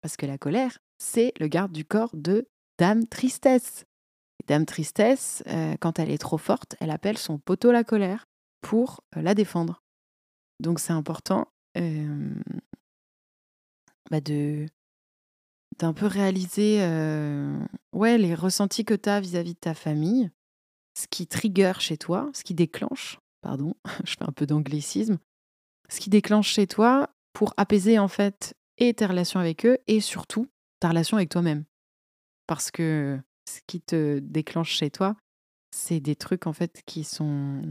Parce 0.02 0.18
que 0.18 0.26
la 0.26 0.38
colère, 0.38 0.78
c'est 0.98 1.32
le 1.40 1.48
garde 1.48 1.72
du 1.72 1.86
corps 1.86 2.16
de 2.16 2.48
Dame 2.80 3.06
Tristesse. 3.08 3.86
Dame 4.48 4.66
Tristesse, 4.66 5.44
euh, 5.48 5.76
quand 5.80 6.00
elle 6.00 6.10
est 6.10 6.18
trop 6.18 6.38
forte, 6.38 6.76
elle 6.80 6.92
appelle 6.92 7.18
son 7.18 7.38
poteau 7.38 7.72
la 7.72 7.84
colère 7.84 8.26
pour 8.62 9.02
euh, 9.16 9.22
la 9.22 9.36
défendre. 9.36 9.82
Donc 10.60 10.80
c'est 10.80 10.94
important 10.94 11.48
bah 14.10 14.22
de 14.22 14.66
d'un 15.80 15.94
peu 15.94 16.08
réaliser 16.08 16.80
ouais, 17.94 18.18
les 18.18 18.34
ressentis 18.34 18.86
que 18.86 18.96
tu 18.96 19.10
as 19.10 19.20
vis-à-vis 19.20 19.54
de 19.54 19.60
ta 19.60 19.76
famille, 19.76 20.32
ce 20.98 21.08
qui 21.08 21.28
trigger 21.28 21.74
chez 21.80 21.98
toi, 21.98 22.30
ce 22.34 22.44
qui 22.44 22.56
déclenche, 22.56 23.20
pardon, 23.42 23.76
je 24.06 24.16
fais 24.16 24.24
un 24.24 24.32
peu 24.32 24.48
d'anglicisme, 24.48 25.20
ce 25.90 26.00
qui 26.00 26.10
déclenche 26.10 26.50
chez 26.50 26.68
toi 26.68 27.10
pour 27.34 27.54
apaiser 27.58 28.00
en 28.00 28.08
fait 28.08 28.56
et 28.78 28.94
tes 28.94 29.06
relations 29.06 29.40
avec 29.40 29.66
eux 29.66 29.78
et 29.88 30.02
surtout 30.02 30.48
ta 30.80 30.90
relation 30.90 31.18
avec 31.18 31.30
toi-même. 31.30 31.66
Parce 32.48 32.72
que 32.72 33.20
ce 33.48 33.60
qui 33.68 33.82
te 33.82 34.20
déclenche 34.20 34.72
chez 34.72 34.90
toi, 34.90 35.16
c'est 35.72 36.00
des 36.00 36.16
trucs 36.16 36.48
en 36.48 36.54
fait 36.54 36.82
qui 36.86 37.04
sont 37.04 37.62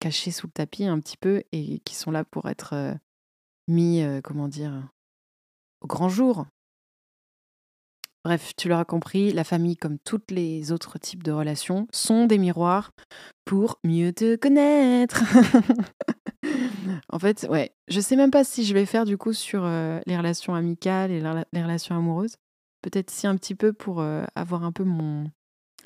cachés 0.00 0.30
sous 0.30 0.46
le 0.46 0.52
tapis 0.52 0.84
un 0.84 1.00
petit 1.00 1.16
peu 1.16 1.42
et 1.52 1.80
qui 1.80 1.94
sont 1.94 2.10
là 2.10 2.24
pour 2.24 2.48
être 2.48 2.72
euh, 2.74 2.94
mis, 3.66 4.02
euh, 4.02 4.20
comment 4.22 4.48
dire, 4.48 4.88
au 5.80 5.86
grand 5.86 6.08
jour. 6.08 6.46
Bref, 8.24 8.52
tu 8.56 8.68
l'auras 8.68 8.84
compris, 8.84 9.32
la 9.32 9.44
famille, 9.44 9.76
comme 9.76 9.98
tous 9.98 10.20
les 10.30 10.72
autres 10.72 10.98
types 10.98 11.22
de 11.22 11.32
relations, 11.32 11.86
sont 11.92 12.26
des 12.26 12.36
miroirs 12.36 12.90
pour 13.44 13.78
mieux 13.84 14.12
te 14.12 14.36
connaître. 14.36 15.22
en 17.10 17.18
fait, 17.18 17.46
ouais, 17.48 17.72
je 17.88 18.00
sais 18.00 18.16
même 18.16 18.30
pas 18.30 18.44
si 18.44 18.64
je 18.64 18.74
vais 18.74 18.86
faire 18.86 19.04
du 19.04 19.16
coup 19.16 19.32
sur 19.32 19.64
euh, 19.64 20.00
les 20.06 20.16
relations 20.16 20.54
amicales 20.54 21.10
et 21.10 21.22
les 21.52 21.62
relations 21.62 21.96
amoureuses. 21.96 22.36
Peut-être 22.82 23.10
si 23.10 23.26
un 23.26 23.36
petit 23.36 23.54
peu 23.54 23.72
pour 23.72 24.00
euh, 24.00 24.24
avoir 24.34 24.64
un 24.64 24.72
peu 24.72 24.84
mon, 24.84 25.30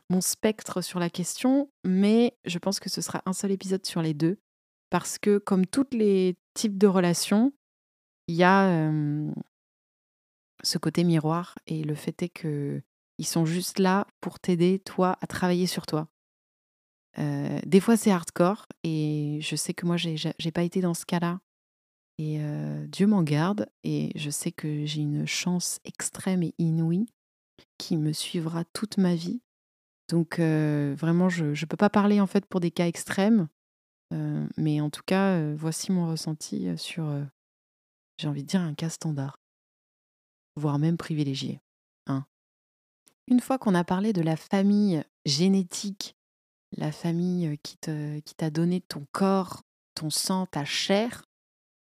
mon 0.08 0.20
spectre 0.20 0.80
sur 0.80 0.98
la 0.98 1.10
question, 1.10 1.70
mais 1.84 2.36
je 2.44 2.58
pense 2.58 2.80
que 2.80 2.90
ce 2.90 3.02
sera 3.02 3.22
un 3.26 3.32
seul 3.32 3.52
épisode 3.52 3.86
sur 3.86 4.02
les 4.02 4.14
deux. 4.14 4.38
Parce 4.90 5.18
que 5.18 5.38
comme 5.38 5.64
tous 5.64 5.86
les 5.92 6.36
types 6.54 6.76
de 6.76 6.86
relations, 6.86 7.52
il 8.26 8.34
y 8.34 8.42
a 8.42 8.90
ce 10.62 10.78
côté 10.78 11.04
miroir 11.04 11.56
et 11.66 11.82
le 11.82 11.94
fait 11.94 12.22
est 12.22 12.28
que 12.28 12.82
ils 13.18 13.26
sont 13.26 13.44
juste 13.44 13.78
là 13.78 14.06
pour 14.20 14.40
t'aider 14.40 14.78
toi 14.78 15.16
à 15.20 15.26
travailler 15.26 15.66
sur 15.66 15.86
toi. 15.86 16.08
Des 17.18 17.80
fois, 17.80 17.96
c'est 17.96 18.10
hardcore 18.10 18.66
et 18.82 19.38
je 19.42 19.54
sais 19.54 19.74
que 19.74 19.86
moi, 19.86 19.96
j'ai 19.96 20.52
pas 20.52 20.62
été 20.62 20.80
dans 20.80 20.94
ce 20.94 21.04
cas-là. 21.04 21.40
Et 22.18 22.40
Dieu 22.88 23.06
m'en 23.06 23.22
garde. 23.22 23.68
Et 23.84 24.12
je 24.16 24.30
sais 24.30 24.50
que 24.50 24.86
j'ai 24.86 25.02
une 25.02 25.26
chance 25.26 25.78
extrême 25.84 26.42
et 26.42 26.54
inouïe 26.58 27.06
qui 27.78 27.96
me 27.96 28.12
suivra 28.12 28.64
toute 28.64 28.96
ma 28.96 29.14
vie. 29.14 29.42
Donc, 30.08 30.40
vraiment, 30.40 31.28
je 31.28 31.44
ne 31.46 31.66
peux 31.66 31.76
pas 31.76 31.90
parler 31.90 32.20
en 32.20 32.26
fait 32.26 32.46
pour 32.46 32.60
des 32.60 32.70
cas 32.70 32.86
extrêmes. 32.86 33.48
mais 34.56 34.80
en 34.80 34.90
tout 34.90 35.02
cas, 35.04 35.52
voici 35.54 35.92
mon 35.92 36.08
ressenti 36.08 36.66
sur, 36.76 37.04
j'ai 38.18 38.28
envie 38.28 38.42
de 38.42 38.48
dire, 38.48 38.60
un 38.60 38.74
cas 38.74 38.88
standard, 38.88 39.38
voire 40.56 40.78
même 40.78 40.96
privilégié. 40.96 41.60
Hein. 42.06 42.24
une 43.28 43.40
fois 43.40 43.58
qu'on 43.58 43.74
a 43.74 43.84
parlé 43.84 44.12
de 44.12 44.22
la 44.22 44.36
famille 44.36 45.04
génétique, 45.24 46.16
la 46.76 46.90
famille 46.90 47.58
qui 47.62 47.76
te, 47.76 48.18
qui 48.20 48.34
t'a 48.34 48.50
donné 48.50 48.80
ton 48.80 49.06
corps, 49.12 49.62
ton 49.94 50.10
sang, 50.10 50.46
ta 50.46 50.64
chair, 50.64 51.24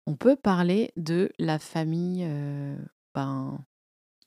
on 0.07 0.15
peut 0.15 0.35
parler 0.35 0.91
de 0.95 1.31
la 1.39 1.59
famille, 1.59 2.23
euh, 2.25 2.77
ben, 3.15 3.63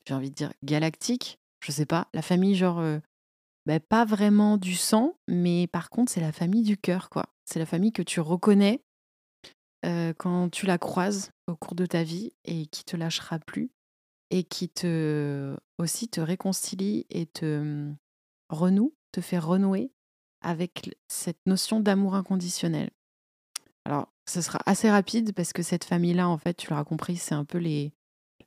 j'ai 0.07 0.13
envie 0.13 0.29
de 0.29 0.35
dire 0.35 0.53
galactique, 0.63 1.39
je 1.61 1.71
sais 1.71 1.85
pas, 1.85 2.07
la 2.13 2.21
famille 2.21 2.55
genre, 2.55 2.79
euh, 2.79 2.99
ben, 3.65 3.79
pas 3.79 4.05
vraiment 4.05 4.57
du 4.57 4.75
sang, 4.75 5.17
mais 5.27 5.67
par 5.67 5.89
contre 5.89 6.11
c'est 6.11 6.21
la 6.21 6.31
famille 6.31 6.63
du 6.63 6.77
cœur, 6.77 7.09
quoi. 7.09 7.25
C'est 7.45 7.59
la 7.59 7.65
famille 7.65 7.91
que 7.91 8.01
tu 8.01 8.19
reconnais 8.19 8.81
euh, 9.85 10.13
quand 10.17 10.49
tu 10.49 10.65
la 10.65 10.77
croises 10.77 11.31
au 11.47 11.55
cours 11.55 11.75
de 11.75 11.85
ta 11.85 12.03
vie 12.03 12.31
et 12.43 12.65
qui 12.67 12.83
te 12.83 12.97
lâchera 12.97 13.39
plus 13.39 13.69
et 14.29 14.43
qui 14.43 14.69
te 14.69 15.55
aussi 15.77 16.07
te 16.07 16.21
réconcilie 16.21 17.05
et 17.09 17.25
te 17.25 17.61
mmh, 17.61 17.97
renoue, 18.49 18.95
te 19.11 19.21
fait 19.21 19.39
renouer 19.39 19.91
avec 20.41 20.95
cette 21.07 21.39
notion 21.45 21.79
d'amour 21.79 22.15
inconditionnel. 22.15 22.89
Alors, 23.85 24.11
ce 24.27 24.41
sera 24.41 24.59
assez 24.65 24.89
rapide 24.89 25.33
parce 25.33 25.53
que 25.53 25.63
cette 25.63 25.83
famille-là, 25.83 26.27
en 26.27 26.37
fait, 26.37 26.55
tu 26.55 26.69
l'auras 26.69 26.83
compris, 26.83 27.17
c'est 27.17 27.35
un 27.35 27.45
peu 27.45 27.57
les, 27.57 27.93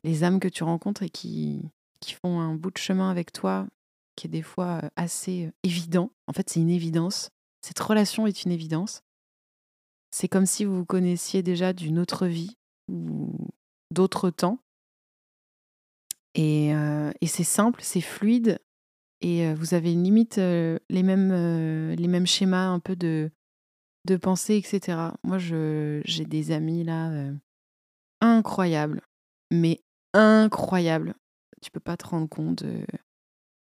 les 0.03 0.23
âmes 0.23 0.39
que 0.39 0.47
tu 0.47 0.63
rencontres 0.63 1.03
et 1.03 1.09
qui, 1.09 1.61
qui 1.99 2.13
font 2.13 2.39
un 2.39 2.55
bout 2.55 2.71
de 2.71 2.77
chemin 2.77 3.09
avec 3.09 3.31
toi 3.31 3.67
qui 4.15 4.27
est 4.27 4.29
des 4.29 4.41
fois 4.41 4.81
assez 4.97 5.51
évident. 5.63 6.11
En 6.27 6.33
fait, 6.33 6.49
c'est 6.49 6.59
une 6.59 6.69
évidence. 6.69 7.29
Cette 7.61 7.79
relation 7.79 8.27
est 8.27 8.43
une 8.43 8.51
évidence. 8.51 9.01
C'est 10.11 10.27
comme 10.27 10.45
si 10.45 10.65
vous 10.65 10.75
vous 10.77 10.85
connaissiez 10.85 11.41
déjà 11.41 11.71
d'une 11.71 11.99
autre 11.99 12.27
vie 12.27 12.57
ou 12.91 13.31
d'autres 13.91 14.29
temps. 14.29 14.59
Et, 16.35 16.73
c'est 17.25 17.43
simple, 17.43 17.81
c'est 17.83 18.01
fluide. 18.01 18.59
Et 19.21 19.53
vous 19.53 19.73
avez 19.73 19.93
limite 19.93 20.37
les, 20.37 21.03
mêmes, 21.03 21.93
les 21.93 22.07
mêmes 22.07 22.27
schémas 22.27 22.67
un 22.67 22.79
peu 22.79 22.95
de, 22.95 23.31
de 24.07 24.15
pensée, 24.15 24.55
etc. 24.55 24.97
Moi, 25.23 25.37
j'ai 25.37 26.25
des 26.25 26.51
amis 26.51 26.83
là 26.83 27.11
incroyables, 28.21 29.01
mais 29.51 29.81
incroyables. 30.13 31.15
Tu 31.61 31.71
peux 31.71 31.79
pas 31.81 31.97
te 31.97 32.07
rendre 32.07 32.29
compte 32.29 32.63
de, 32.63 32.85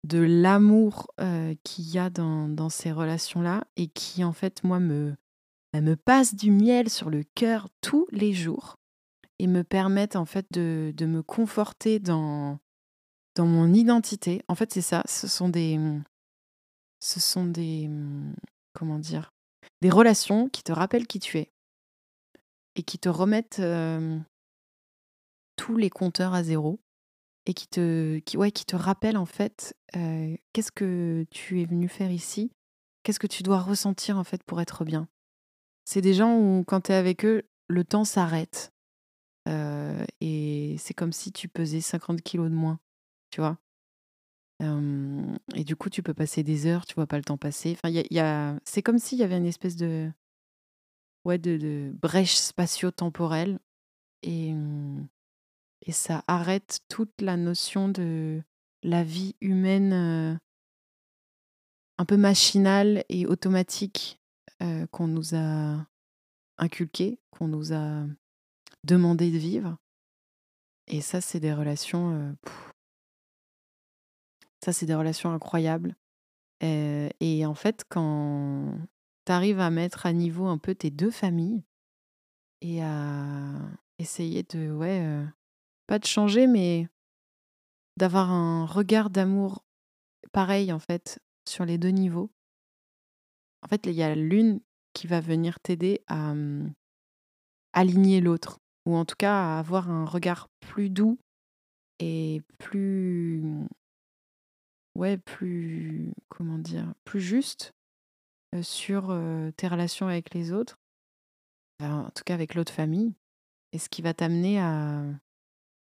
de 0.06 0.20
l'amour 0.20 1.08
qu'il 1.64 1.90
y 1.90 1.98
a 1.98 2.10
dans, 2.10 2.50
dans 2.50 2.70
ces 2.70 2.92
relations-là 2.92 3.64
et 3.78 3.88
qui, 3.88 4.24
en 4.24 4.34
fait, 4.34 4.64
moi, 4.64 4.80
me, 4.80 5.16
me 5.74 5.96
passe 5.96 6.36
du 6.36 6.52
miel 6.52 6.90
sur 6.90 7.10
le 7.10 7.24
cœur 7.36 7.70
tous 7.82 8.08
les 8.12 8.34
jours 8.34 8.79
et 9.40 9.48
me 9.48 9.64
permettent, 9.64 10.16
en 10.16 10.26
fait, 10.26 10.46
de, 10.52 10.94
de 10.96 11.06
me 11.06 11.24
conforter 11.24 12.00
dans, 12.00 12.60
dans 13.36 13.46
mon 13.46 13.74
identité. 13.74 14.44
En 14.48 14.56
fait, 14.56 14.72
c'est 14.72 14.82
ça. 14.82 15.04
Ce 15.08 15.28
sont 15.28 15.50
des. 15.50 15.80
Ce 17.00 17.20
sont 17.20 17.46
des. 17.46 17.90
Comment 18.74 19.00
dire 19.00 19.32
Des 19.82 19.90
relations 19.90 20.50
qui 20.50 20.64
te 20.64 20.72
rappellent 20.72 21.08
qui 21.08 21.20
tu 21.20 21.38
es 21.38 21.52
et 22.76 22.84
qui 22.84 23.00
te 23.00 23.10
remettent 23.10 23.62
tous 25.56 25.76
les 25.76 25.90
compteurs 25.90 26.34
à 26.34 26.44
zéro 26.44 26.80
et 27.46 27.54
qui 27.54 27.68
te, 27.68 28.20
qui, 28.20 28.38
ouais, 28.38 28.52
qui 28.52 28.66
te 28.66 28.76
rappellent 28.76 29.18
en 29.18 29.26
fait 29.26 29.76
qu'est-ce 29.92 30.72
que 30.72 31.26
tu 31.32 31.62
es 31.62 31.66
venu 31.66 31.90
faire 31.90 32.12
ici, 32.12 32.52
qu'est-ce 33.04 33.20
que 33.20 33.28
tu 33.28 33.44
dois 33.44 33.60
ressentir 33.60 34.18
en 34.18 34.24
fait 34.24 34.44
pour 34.44 34.62
être 34.62 34.86
bien. 34.86 35.08
C'est 35.84 36.02
des 36.02 36.14
gens 36.14 36.38
où 36.38 36.64
quand 36.66 36.82
tu 36.82 36.92
es 36.92 36.96
avec 36.96 37.26
eux, 37.26 37.44
le 37.68 37.84
temps 37.84 38.06
s'arrête. 38.06 38.72
Et 39.50 40.76
c'est 40.78 40.94
comme 40.94 41.14
si 41.14 41.32
tu 41.32 41.48
pesais 41.48 41.82
50 41.82 42.22
kilos 42.22 42.50
de 42.50 42.56
moins 42.56 42.80
tu 43.32 43.42
vois? 43.42 43.58
et 45.56 45.64
du 45.64 45.78
coup, 45.78 45.90
tu 45.90 46.04
peux 46.04 46.14
passer 46.14 46.44
des 46.44 46.66
heures, 46.66 46.86
tu 46.86 46.96
vois 46.96 47.08
pas 47.08 47.16
le 47.18 47.24
temps 47.24 47.38
passer. 47.38 47.78
Enfin, 47.78 47.90
y 47.90 48.06
y 48.12 48.20
a 48.20 48.60
c'est 48.66 48.82
comme 48.82 49.00
s'il 49.00 49.18
y 49.18 49.24
avait 49.24 49.38
une 49.38 49.46
espèce 49.46 49.78
de 49.78 50.12
ouais, 51.26 51.38
de 51.38 51.94
brèche 52.02 52.36
spatio-temporelle 52.36 53.60
et 54.24 54.54
et 55.86 55.92
ça 55.92 56.24
arrête 56.28 56.82
toute 56.90 57.22
la 57.22 57.38
notion 57.38 57.88
de 57.88 58.44
la 58.84 59.04
vie 59.04 59.36
humaine, 59.42 60.40
un 61.98 62.06
peu 62.06 62.18
machinale 62.18 63.04
et 63.10 63.26
automatique, 63.26 64.20
qu'on 64.92 65.08
nous 65.08 65.36
a 65.36 65.86
inculqué, 66.58 67.20
qu'on 67.32 67.48
nous 67.48 67.72
a 67.72 68.06
demandé 68.84 69.32
de 69.32 69.38
vivre 69.38 69.78
et 70.90 71.02
ça, 71.02 71.22
c'est 71.22 71.40
des 71.40 71.54
relations, 71.54 72.36
ça, 74.64 74.74
c'est 74.74 74.88
des 74.88 74.96
relations 74.96 75.32
incroyables. 75.32 75.96
et 76.62 77.46
en 77.46 77.54
fait, 77.54 77.86
quand 77.88 78.74
tu 79.26 79.32
à 79.32 79.70
mettre 79.70 80.08
à 80.08 80.14
niveau 80.14 80.48
un 80.48 80.58
peu 80.58 80.74
tes 80.74 80.90
deux 80.90 81.12
familles 81.12 81.64
et 82.62 82.84
à 82.84 83.54
essayer 84.00 84.44
de, 84.44 84.72
ouais, 84.72 85.24
pas 85.86 86.00
de 86.00 86.06
changer, 86.06 86.48
mais 86.48 86.90
d'avoir 87.96 88.32
un 88.32 88.66
regard 88.66 89.12
d'amour 89.12 89.64
pareil, 90.32 90.74
en 90.74 90.80
fait, 90.80 91.20
sur 91.48 91.66
les 91.66 91.78
deux 91.78 91.90
niveaux. 91.90 92.32
En 93.62 93.68
fait, 93.68 93.86
il 93.86 93.94
y 93.94 94.04
a 94.04 94.16
l'une 94.16 94.60
qui 94.94 95.06
va 95.06 95.22
venir 95.22 95.60
t'aider 95.60 96.02
à 96.08 96.34
mmh, 96.34 96.74
aligner 97.74 98.22
l'autre, 98.22 98.60
ou 98.86 98.96
en 98.96 99.06
tout 99.06 99.16
cas 99.18 99.56
à 99.56 99.60
avoir 99.60 99.90
un 99.90 100.06
regard 100.06 100.50
plus 100.60 100.90
doux 100.90 101.20
et 102.00 102.42
plus 102.58 103.44
ouais, 104.96 105.18
plus 105.18 106.12
comment 106.30 106.58
dire? 106.58 106.94
Plus 107.06 107.22
juste, 107.22 107.74
sur, 108.62 109.16
tes 109.58 109.68
relations 109.68 110.08
avec 110.08 110.34
les 110.34 110.52
autres, 110.52 110.78
en 111.82 112.10
tout 112.12 112.24
cas 112.26 112.34
avec 112.34 112.56
l'autre 112.56 112.74
famille 112.74 113.14
et 113.72 113.80
ce 113.80 113.90
qui 113.90 114.02
va 114.02 114.14
t'amener 114.14 114.60
à 114.60 115.04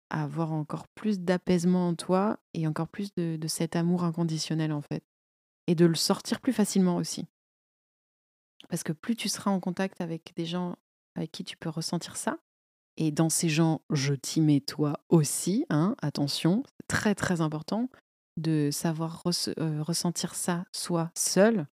à 0.10 0.24
avoir 0.24 0.52
encore 0.54 0.88
plus 0.90 1.20
d'apaisement 1.20 1.88
en 1.88 1.96
toi 1.96 2.38
et 2.54 2.68
encore 2.68 2.88
plus 2.88 3.14
de 3.16 3.36
de 3.36 3.48
cet 3.48 3.76
amour 3.76 4.04
inconditionnel, 4.04 4.72
en 4.72 4.82
fait 4.82 5.04
et 5.68 5.76
de 5.76 5.86
le 5.86 5.96
sortir 5.96 6.42
plus 6.42 6.54
facilement 6.54 6.98
aussi. 6.98 7.26
Parce 8.70 8.84
que 8.84 8.92
plus 8.92 9.16
tu 9.16 9.30
seras 9.30 9.52
en 9.52 9.60
contact 9.60 10.02
avec 10.02 10.34
des 10.36 10.46
gens 10.46 10.76
avec 11.16 11.32
qui 11.32 11.44
tu 11.44 11.58
peux 11.58 11.70
ressentir 11.70 12.18
ça 12.18 12.38
et 12.98 13.12
dans 13.12 13.30
ces 13.30 13.50
gens, 13.50 13.82
je 13.92 14.14
t'y 14.14 14.42
mets 14.42 14.62
toi 14.62 15.00
aussi, 15.10 15.66
hein, 15.70 15.96
attention, 16.02 16.64
très, 16.88 17.16
très 17.16 17.42
important 17.42 17.90
de 18.38 18.70
savoir 18.72 19.24
ressentir 19.24 20.36
ça 20.36 20.66
soi 20.72 21.12
seul. 21.16 21.68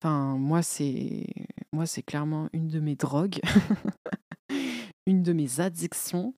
Enfin, 0.00 0.36
moi, 0.36 0.62
c'est 0.62 1.26
moi, 1.72 1.86
c'est 1.86 2.02
clairement 2.02 2.48
une 2.52 2.68
de 2.68 2.80
mes 2.80 2.96
drogues, 2.96 3.40
une 5.06 5.22
de 5.22 5.32
mes 5.32 5.60
addictions. 5.60 6.34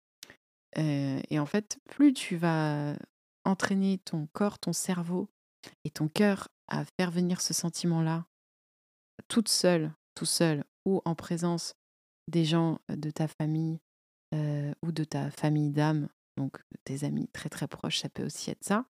et 0.76 1.38
en 1.38 1.46
fait, 1.46 1.78
plus 1.88 2.12
tu 2.12 2.36
vas 2.36 2.94
entraîner 3.44 3.98
ton 3.98 4.28
corps, 4.32 4.58
ton 4.58 4.72
cerveau 4.72 5.28
et 5.84 5.90
ton 5.90 6.08
cœur 6.08 6.48
à 6.68 6.84
faire 6.98 7.10
venir 7.10 7.40
ce 7.40 7.54
sentiment-là, 7.54 8.26
toute 9.28 9.48
seule, 9.48 9.92
tout 10.14 10.26
seul, 10.26 10.64
ou 10.84 11.00
en 11.04 11.14
présence 11.14 11.74
des 12.28 12.44
gens 12.44 12.78
de 12.88 13.10
ta 13.10 13.26
famille 13.26 13.80
ou 14.32 14.92
de 14.92 15.04
ta 15.04 15.30
famille 15.30 15.70
d'âme, 15.70 16.08
donc 16.36 16.62
tes 16.84 17.04
amis 17.04 17.28
très 17.32 17.48
très 17.48 17.66
proches, 17.66 17.98
ça 18.00 18.08
peut 18.08 18.24
aussi 18.24 18.50
être 18.50 18.62
ça, 18.64 18.84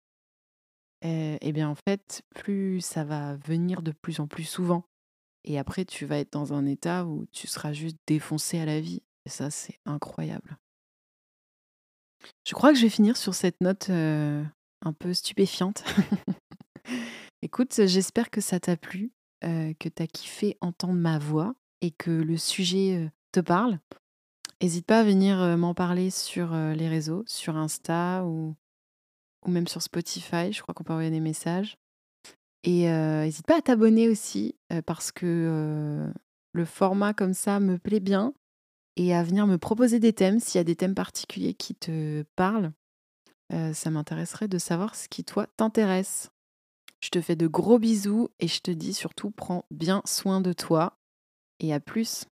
et 1.04 1.52
bien, 1.54 1.70
en 1.70 1.76
fait, 1.76 2.24
plus 2.36 2.82
ça 2.82 3.04
va 3.04 3.36
venir 3.38 3.82
de 3.82 3.92
plus 3.92 4.20
en 4.20 4.28
plus 4.28 4.44
souvent 4.44 4.84
et 5.44 5.58
après 5.60 5.86
tu 5.86 6.06
vas 6.06 6.18
être 6.18 6.34
dans 6.34 6.54
un 6.54 6.66
état 6.66 7.06
où 7.06 7.26
tu 7.32 7.48
seras 7.48 7.72
juste 7.72 7.98
défoncé 8.08 8.60
à 8.60 8.66
la 8.66 8.82
vie 8.82 9.04
et 9.26 9.30
ça, 9.30 9.50
c'est 9.50 9.80
incroyable. 9.86 10.58
Je 12.46 12.54
crois 12.54 12.72
que 12.72 12.78
je 12.78 12.84
vais 12.84 12.90
finir 12.90 13.16
sur 13.16 13.36
cette 13.36 13.62
note, 13.62 13.90
un 13.90 14.94
peu 14.98 15.14
stupéfiante. 15.14 15.84
Écoute, 17.42 17.86
j'espère 17.86 18.30
que 18.32 18.42
ça 18.42 18.60
t'a 18.60 18.76
plu, 18.76 19.12
que 19.42 19.90
tu 19.90 20.02
as 20.02 20.08
kiffé 20.08 20.58
entendre 20.62 20.96
ma 20.96 21.20
voix 21.20 21.56
et 21.82 21.92
que 21.92 22.10
le 22.10 22.38
sujet, 22.38 23.12
parle. 23.40 23.80
Hésite 24.60 24.86
pas 24.86 25.00
à 25.00 25.04
venir, 25.04 25.38
m'en 25.58 25.74
parler 25.74 26.10
sur, 26.10 26.54
les 26.54 26.88
réseaux, 26.88 27.24
sur 27.28 27.58
Insta 27.58 28.24
ou 28.26 28.56
ou 29.46 29.52
même 29.52 29.68
sur 29.68 29.82
Spotify, 29.82 30.52
je 30.52 30.62
crois 30.62 30.74
qu'on 30.74 30.84
peut 30.84 30.94
envoyer 30.94 31.12
des 31.12 31.20
messages. 31.20 31.78
Et 32.64 32.88
n'hésite 32.88 33.46
pas 33.46 33.58
à 33.58 33.62
t'abonner 33.62 34.10
aussi, 34.10 34.56
parce 34.86 35.12
que 35.12 36.12
le 36.52 36.66
format 36.66 37.14
comme 37.14 37.34
ça 37.34 37.60
me 37.60 37.78
plaît 37.78 38.00
bien, 38.00 38.34
et 38.98 39.14
à 39.16 39.24
venir 39.24 39.48
me 39.48 39.58
proposer 39.58 40.00
des 40.00 40.14
thèmes, 40.14 40.40
s'il 40.40 40.60
y 40.60 40.62
a 40.62 40.66
des 40.66 40.76
thèmes 40.76 40.96
particuliers 40.96 41.54
qui 41.54 41.76
te 41.76 42.24
parlent. 42.36 42.74
ça 43.52 43.90
m'intéresserait 43.90 44.48
de 44.48 44.58
savoir 44.58 44.96
ce 44.96 45.08
qui, 45.08 45.24
toi, 45.24 45.48
t'intéresse. 45.56 46.30
Je 47.00 47.10
te 47.10 47.22
fais 47.22 47.36
de 47.36 47.48
gros 47.48 47.80
bisous 47.80 48.30
et 48.40 48.48
je 48.48 48.60
te 48.60 48.72
dis 48.72 48.94
surtout, 48.94 49.32
prends 49.32 49.66
bien 49.72 50.02
soin 50.06 50.42
de 50.42 50.52
toi. 50.52 50.98
Et 51.60 51.74
à 51.74 51.80
plus. 51.80 52.26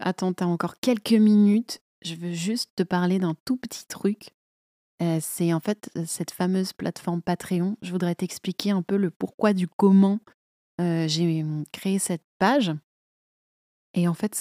Attends, 0.00 0.32
t'as 0.32 0.46
encore 0.46 0.80
quelques 0.80 1.12
minutes. 1.12 1.80
Je 2.02 2.14
veux 2.14 2.32
juste 2.32 2.70
te 2.76 2.82
parler 2.82 3.18
d'un 3.18 3.34
tout 3.44 3.56
petit 3.56 3.86
truc 3.86 4.30
c'est 5.20 5.52
en 5.52 5.60
fait 5.60 5.90
cette 6.06 6.30
fameuse 6.30 6.72
plateforme 6.72 7.22
Patreon. 7.22 7.76
Je 7.82 7.92
voudrais 7.92 8.14
t'expliquer 8.14 8.70
un 8.70 8.82
peu 8.82 8.96
le 8.96 9.10
pourquoi 9.10 9.52
du 9.52 9.68
comment 9.68 10.20
j'ai 10.78 11.42
mmh, 11.42 11.64
créé 11.72 11.98
cette 11.98 12.24
page 12.38 12.72
et 13.94 14.06
en 14.06 14.14
fait 14.14 14.40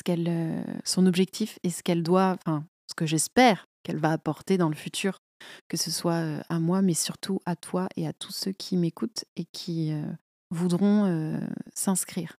son 0.84 1.06
objectif 1.06 1.58
et 1.64 1.70
ce 1.70 1.82
qu'elle 1.82 2.04
doit, 2.04 2.38
enfin 2.46 2.66
ce 2.90 2.96
que 2.96 3.06
j'espère 3.06 3.66
qu'elle 3.84 3.98
va 3.98 4.12
apporter 4.12 4.58
dans 4.58 4.70
le 4.70 4.76
futur, 4.76 5.20
que 5.68 5.78
ce 5.78 5.90
soit 5.90 6.44
à 6.50 6.60
moi, 6.60 6.82
mais 6.82 6.94
surtout 6.94 7.40
à 7.46 7.56
toi 7.56 7.88
et 7.96 8.08
à 8.08 8.14
tous 8.14 8.32
ceux 8.32 8.52
qui 8.52 8.78
m'écoutent 8.78 9.26
et 9.36 9.46
qui 9.46 9.94
voudront 10.52 11.40
s'inscrire. 11.74 12.38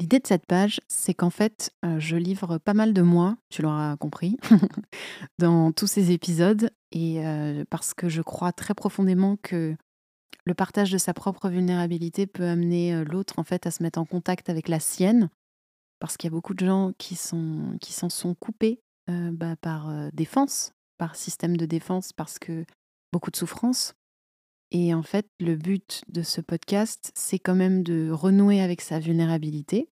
L'idée 0.00 0.18
de 0.18 0.26
cette 0.26 0.46
page, 0.46 0.80
c'est 0.88 1.14
qu'en 1.14 1.30
fait, 1.30 1.70
je 1.98 2.16
livre 2.16 2.58
pas 2.58 2.74
mal 2.74 2.92
de 2.92 3.02
moi, 3.02 3.36
tu 3.48 3.62
l'auras 3.62 3.96
compris, 3.96 4.36
dans 5.38 5.70
tous 5.72 5.86
ces 5.86 6.10
épisodes, 6.10 6.70
et 6.90 7.22
parce 7.70 7.94
que 7.94 8.08
je 8.08 8.20
crois 8.20 8.52
très 8.52 8.74
profondément 8.74 9.36
que 9.36 9.76
le 10.46 10.54
partage 10.54 10.90
de 10.90 10.98
sa 10.98 11.14
propre 11.14 11.48
vulnérabilité 11.48 12.26
peut 12.26 12.44
amener 12.44 13.04
l'autre 13.04 13.38
en 13.38 13.44
fait 13.44 13.66
à 13.66 13.70
se 13.70 13.82
mettre 13.84 14.00
en 14.00 14.04
contact 14.04 14.50
avec 14.50 14.68
la 14.68 14.80
sienne, 14.80 15.30
parce 16.00 16.16
qu'il 16.16 16.28
y 16.28 16.32
a 16.32 16.36
beaucoup 16.36 16.54
de 16.54 16.66
gens 16.66 16.92
qui 16.98 17.14
s'en 17.14 18.08
sont 18.08 18.34
coupés 18.34 18.80
bah, 19.06 19.54
par 19.60 20.10
défense, 20.12 20.72
par 20.98 21.14
système 21.14 21.56
de 21.56 21.66
défense, 21.66 22.12
parce 22.12 22.40
que 22.40 22.64
beaucoup 23.12 23.30
de 23.30 23.36
souffrance. 23.36 23.94
Et 24.70 24.92
en 24.94 25.02
fait, 25.02 25.26
le 25.38 25.56
but 25.56 26.02
de 26.08 26.22
ce 26.22 26.40
podcast, 26.40 27.12
c'est 27.14 27.38
quand 27.38 27.54
même 27.54 27.82
de 27.82 28.10
renouer 28.10 28.60
avec 28.60 28.80
sa 28.80 28.98
vulnérabilité 28.98 29.88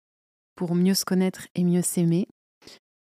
pour 0.55 0.75
mieux 0.75 0.95
se 0.95 1.05
connaître 1.05 1.49
et 1.55 1.65
mieux 1.65 1.83
s'aimer. 1.83 2.29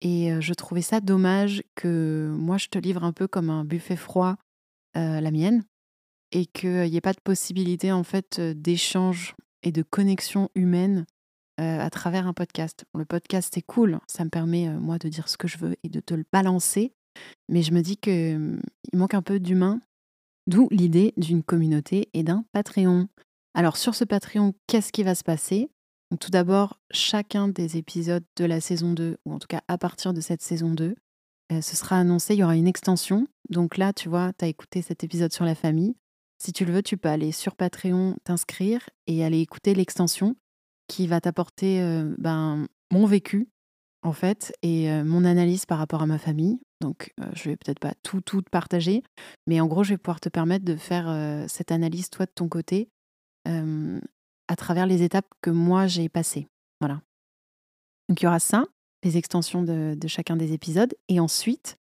Et 0.02 0.32
je 0.42 0.54
trouvais 0.54 0.82
ça 0.82 1.00
dommage 1.00 1.64
que 1.76 2.34
moi, 2.36 2.58
je 2.58 2.68
te 2.68 2.80
livre 2.80 3.04
un 3.04 3.14
peu 3.14 3.28
comme 3.28 3.50
un 3.50 3.64
buffet 3.64 3.96
froid 3.96 4.36
la 4.96 5.32
mienne 5.32 5.64
et 6.32 6.46
qu'il 6.46 6.90
n'y 6.90 6.98
ait 6.98 7.02
pas 7.02 7.14
de 7.14 7.22
possibilité 7.24 7.92
en 7.92 8.04
fait 8.04 8.42
d'échange 8.42 9.36
et 9.64 9.72
de 9.72 9.84
connexion 9.84 10.50
humaine 10.56 11.06
à 11.58 11.90
travers 11.90 12.28
un 12.28 12.34
podcast. 12.34 12.86
Le 12.98 13.06
podcast 13.06 13.56
est 13.58 13.62
cool, 13.62 14.00
ça 14.08 14.26
me 14.26 14.30
permet 14.30 14.70
moi 14.70 14.98
de 14.98 15.08
dire 15.08 15.30
ce 15.30 15.38
que 15.38 15.48
je 15.48 15.58
veux 15.60 15.76
et 15.84 15.90
de 15.90 16.00
te 16.00 16.14
le 16.14 16.26
balancer, 16.34 16.94
mais 17.50 17.62
je 17.62 17.72
me 17.72 17.82
dis 17.82 17.98
qu'il 17.98 18.40
mmh, 18.40 18.62
manque 18.94 19.14
un 19.14 19.22
peu 19.22 19.40
d'humain 19.40 19.80
D'où 20.48 20.68
l'idée 20.72 21.14
d'une 21.18 21.44
communauté 21.44 22.10
et 22.14 22.24
d'un 22.24 22.46
Patreon. 22.52 23.08
Alors 23.54 23.78
sur 23.78 23.96
ce 23.96 24.04
Patreon, 24.04 24.54
qu'est-ce 24.68 24.92
qui 24.92 25.04
va 25.04 25.16
se 25.16 25.24
passer? 25.24 25.70
Tout 26.20 26.32
d'abord, 26.32 26.80
chacun 26.92 27.48
des 27.48 27.78
épisodes 27.78 28.24
de 28.36 28.46
la 28.46 28.60
saison 28.60 28.94
2, 28.94 29.18
ou 29.26 29.34
en 29.34 29.40
tout 29.40 29.48
cas 29.48 29.62
à 29.68 29.78
partir 29.78 30.14
de 30.14 30.20
cette 30.20 30.42
saison 30.42 30.72
2, 30.72 30.96
euh, 31.52 31.62
ce 31.62 31.76
sera 31.76 31.98
annoncé, 31.98 32.34
il 32.34 32.40
y 32.40 32.44
aura 32.44 32.56
une 32.56 32.68
extension. 32.68 33.28
Donc 33.50 33.78
là, 33.78 33.94
tu 33.94 34.10
vois, 34.10 34.32
tu 34.38 34.46
as 34.46 34.48
écouté 34.48 34.82
cet 34.82 35.04
épisode 35.04 35.34
sur 35.34 35.46
la 35.46 35.56
famille. 35.56 35.96
Si 36.38 36.54
tu 36.54 36.66
le 36.66 36.74
veux, 36.74 36.84
tu 36.84 36.98
peux 36.98 37.10
aller 37.10 37.32
sur 37.32 37.56
Patreon, 37.56 38.18
t'inscrire 38.24 38.90
et 39.08 39.24
aller 39.24 39.40
écouter 39.40 39.74
l'extension 39.74 40.36
qui 40.88 41.08
va 41.08 41.22
t'apporter 41.22 41.82
euh, 41.82 42.14
ben, 42.18 42.68
mon 42.92 43.06
vécu, 43.06 43.50
en 44.02 44.12
fait, 44.12 44.54
et 44.62 44.90
euh, 44.90 45.04
mon 45.04 45.24
analyse 45.24 45.66
par 45.66 45.78
rapport 45.78 46.02
à 46.02 46.08
ma 46.08 46.18
famille, 46.18 46.60
donc, 46.82 47.14
je 47.34 47.50
vais 47.50 47.56
peut-être 47.56 47.80
pas 47.80 47.94
tout, 48.04 48.20
tout 48.20 48.42
partager, 48.52 49.04
mais 49.48 49.62
en 49.62 49.68
gros, 49.68 49.84
je 49.84 49.92
vais 49.92 49.98
pouvoir 49.98 50.20
te 50.20 50.28
permettre 50.28 50.66
de 50.66 50.76
faire 50.76 51.46
cette 51.48 51.72
analyse, 51.72 52.10
toi, 52.10 52.26
de 52.26 52.32
ton 52.32 52.50
côté, 52.50 52.90
à 53.46 54.56
travers 54.58 54.88
les 54.88 55.04
étapes 55.04 55.30
que 55.42 55.50
moi, 55.50 55.88
j'ai 55.88 56.10
passées. 56.10 56.48
Voilà. 56.82 57.02
Donc, 58.10 58.22
il 58.22 58.26
y 58.26 58.28
aura 58.28 58.40
ça, 58.40 58.66
les 59.04 59.18
extensions 59.18 59.64
de, 59.64 59.96
chacun 60.08 60.36
des 60.36 60.52
épisodes. 60.52 60.94
Et 61.08 61.20
ensuite, 61.20 61.78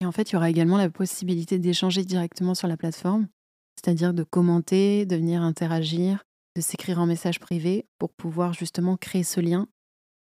et 0.00 0.06
en 0.06 0.12
fait, 0.12 0.30
il 0.30 0.34
y 0.34 0.36
aura 0.36 0.48
également 0.48 0.78
la 0.78 0.88
possibilité 0.88 1.58
d'échanger 1.58 2.04
directement 2.04 2.54
sur 2.54 2.68
la 2.68 2.76
plateforme, 2.76 3.28
c'est-à-dire 3.76 4.14
de 4.14 4.22
commenter, 4.22 5.04
de 5.04 5.16
venir 5.16 5.42
interagir, 5.42 6.24
de 6.56 6.60
s'écrire 6.60 7.00
en 7.00 7.06
message 7.06 7.40
privé 7.40 7.86
pour 7.98 8.12
pouvoir 8.14 8.52
justement 8.54 8.96
créer 8.96 9.24
ce 9.24 9.40
lien 9.40 9.66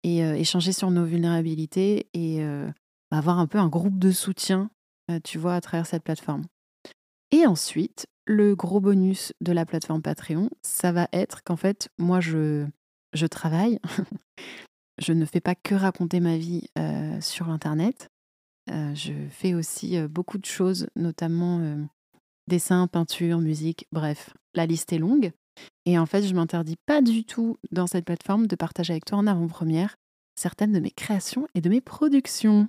et 0.04 0.20
échanger 0.20 0.72
sur 0.72 0.90
nos 0.90 1.04
vulnérabilités 1.04 2.06
et 2.14 2.42
avoir 3.12 3.38
un 3.38 3.46
peu 3.46 3.58
un 3.58 3.68
groupe 3.68 3.98
de 3.98 4.10
soutien, 4.10 4.70
tu 5.24 5.38
vois, 5.38 5.54
à 5.54 5.60
travers 5.60 5.86
cette 5.86 6.02
plateforme. 6.02 6.44
Et 7.30 7.46
ensuite, 7.46 8.06
le 8.26 8.54
gros 8.54 8.80
bonus 8.80 9.32
de 9.40 9.52
la 9.52 9.66
plateforme 9.66 10.02
Patreon, 10.02 10.50
ça 10.62 10.92
va 10.92 11.08
être 11.12 11.42
qu'en 11.44 11.56
fait, 11.56 11.88
moi, 11.98 12.20
je, 12.20 12.66
je 13.12 13.26
travaille. 13.26 13.78
je 14.98 15.12
ne 15.12 15.24
fais 15.24 15.40
pas 15.40 15.54
que 15.54 15.74
raconter 15.74 16.20
ma 16.20 16.36
vie 16.36 16.68
sur 17.20 17.48
Internet. 17.48 18.08
je 18.68 19.12
fais 19.30 19.54
aussi 19.54 20.00
beaucoup 20.08 20.38
de 20.38 20.46
choses, 20.46 20.88
notamment 20.96 21.60
dessin, 22.48 22.86
peinture, 22.86 23.38
musique, 23.38 23.86
bref, 23.92 24.30
la 24.54 24.66
liste 24.66 24.92
est 24.92 24.98
longue. 24.98 25.32
Et 25.86 25.98
en 25.98 26.06
fait, 26.06 26.22
je 26.22 26.34
m'interdis 26.34 26.76
pas 26.86 27.02
du 27.02 27.24
tout 27.24 27.56
dans 27.70 27.86
cette 27.86 28.04
plateforme 28.04 28.46
de 28.46 28.56
partager 28.56 28.92
avec 28.92 29.04
toi 29.04 29.18
en 29.18 29.26
avant-première 29.26 29.96
certaines 30.34 30.72
de 30.72 30.80
mes 30.80 30.90
créations 30.90 31.46
et 31.54 31.60
de 31.60 31.68
mes 31.68 31.80
productions. 31.80 32.68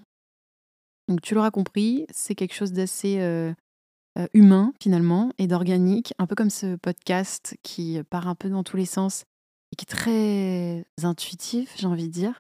Donc 1.08 1.22
tu 1.22 1.36
l'auras 1.36 1.52
compris, 1.52 2.06
c'est 2.12 2.36
quelque 2.36 2.54
chose 2.54 2.72
d'assez 2.72 3.20
humain 4.34 4.74
finalement 4.82 5.32
et 5.38 5.48
d'organique, 5.48 6.14
un 6.20 6.28
peu 6.28 6.36
comme 6.36 6.50
ce 6.50 6.76
podcast 6.76 7.58
qui 7.64 8.02
part 8.10 8.28
un 8.28 8.36
peu 8.36 8.50
dans 8.50 8.64
tous 8.64 8.78
les 8.78 8.86
sens 8.86 9.26
et 9.72 9.76
qui 9.76 9.84
est 9.84 9.88
très 9.88 10.86
intuitif, 11.04 11.74
j'ai 11.78 11.88
envie 11.88 12.08
de 12.08 12.14
dire. 12.14 12.40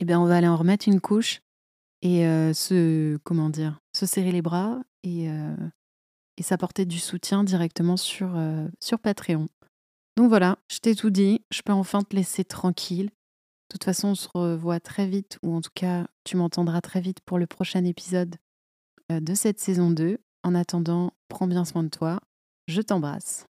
Eh 0.00 0.04
bien, 0.04 0.20
on 0.20 0.26
va 0.26 0.36
aller 0.36 0.48
en 0.48 0.56
remettre 0.56 0.88
une 0.88 1.00
couche 1.00 1.40
et 2.02 2.22
se 2.54 3.16
comment 3.24 3.50
dire, 3.50 3.80
se 3.94 4.06
serrer 4.06 4.32
les 4.32 4.42
bras 4.42 4.80
et, 5.02 5.28
et 6.36 6.42
s'apporter 6.42 6.86
du 6.86 6.98
soutien 6.98 7.44
directement 7.44 7.96
sur, 7.96 8.30
sur 8.80 9.00
Patreon. 9.00 9.48
Donc 10.16 10.28
voilà, 10.28 10.58
je 10.70 10.78
t'ai 10.78 10.94
tout 10.94 11.10
dit, 11.10 11.42
je 11.50 11.62
peux 11.62 11.72
enfin 11.72 12.02
te 12.02 12.16
laisser 12.16 12.44
tranquille 12.44 13.10
de 13.68 13.74
toute 13.74 13.84
façon, 13.84 14.08
on 14.08 14.14
se 14.14 14.28
revoit 14.32 14.80
très 14.80 15.06
vite, 15.06 15.38
ou 15.42 15.54
en 15.54 15.60
tout 15.60 15.70
cas, 15.74 16.06
tu 16.24 16.38
m'entendras 16.38 16.80
très 16.80 17.02
vite 17.02 17.20
pour 17.20 17.38
le 17.38 17.46
prochain 17.46 17.84
épisode 17.84 18.36
euh, 19.12 19.20
de 19.20 19.34
cette 19.34 19.60
saison 19.60 19.90
2. 19.90 20.18
En 20.42 20.54
attendant, 20.54 21.12
prends 21.28 21.46
bien 21.46 21.66
soin 21.66 21.82
de 21.82 21.88
toi. 21.88 22.20
Je 22.66 22.80
t'embrasse. 22.80 23.46